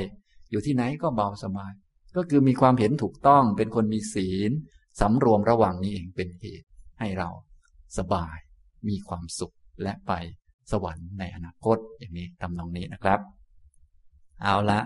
[0.52, 1.72] อยู่ที่ไหนก็เบาสบาย
[2.16, 4.52] ก็คือมีความเห็นถูกต้องเป็นคนมีศีล
[5.02, 6.68] สำรวมระหว่างนี้เองเป็นเหตุ
[7.00, 7.30] ให้เรา
[7.98, 8.38] สบาย
[8.88, 10.12] มีความสุขและไป
[10.72, 13.20] สวรรค์ในอนาคตอย่างนี้ทำนองนี้นะครับ
[14.44, 14.80] เอาละ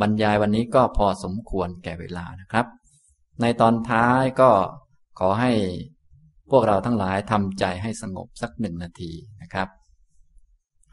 [0.00, 2.66] บรรยายวันนี้ก็พอสมควรแก่เวลานะครับ
[3.40, 4.50] ในตอนท้ายก็
[5.18, 5.52] ขอให้
[6.50, 9.68] พวกเราทั้งหลายทำใจให้สงบสักหนึ่งนาทีนะครับ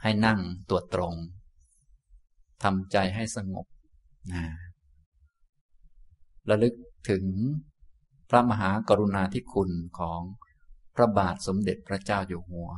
[0.01, 0.39] ให้นั่ง
[0.69, 1.13] ตัวตรง
[2.63, 3.65] ทำใจให้สงบ
[4.33, 4.43] นะ
[6.49, 6.75] ระลึก
[7.09, 7.23] ถึง
[8.29, 10.21] พระมหากรุณาธิคุณของ
[10.95, 12.69] พระบาทสมเด็จพระเจ้าอยู่หัว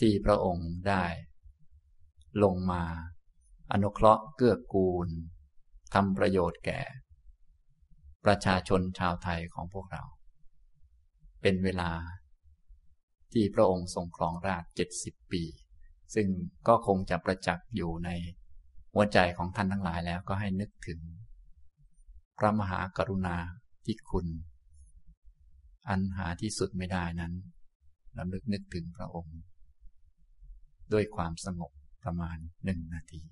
[0.00, 1.04] ที่พระองค์ได้
[2.42, 2.84] ลงมา
[3.72, 5.08] อนุเคราะห์เกื้อกูล
[5.94, 6.80] ทำประโยชน์แก่
[8.24, 10.02] ประชาชนชาวไทยของพวกเรา
[11.42, 11.90] เป็นเวลา
[13.32, 15.42] ที่พระองค์ทรงครองราชเจ็ดสิบปี
[16.14, 16.28] ซึ่ง
[16.68, 18.10] ก็คงจะประจักษ์อยู่ใน
[18.94, 21.00] หัวใจของท่านทั้งหลายแล้วก็ให้นึกถึง
[22.38, 23.36] พระมหากรุณา
[23.84, 24.26] ที่คุณ
[25.88, 27.32] อันหาที่สุดไม่ได้นั้น
[28.18, 29.38] ลำลึกนึกถึงพระองค์
[30.92, 31.72] ด้วยความสงบ
[32.02, 33.22] ประมาณหนึ่งนาที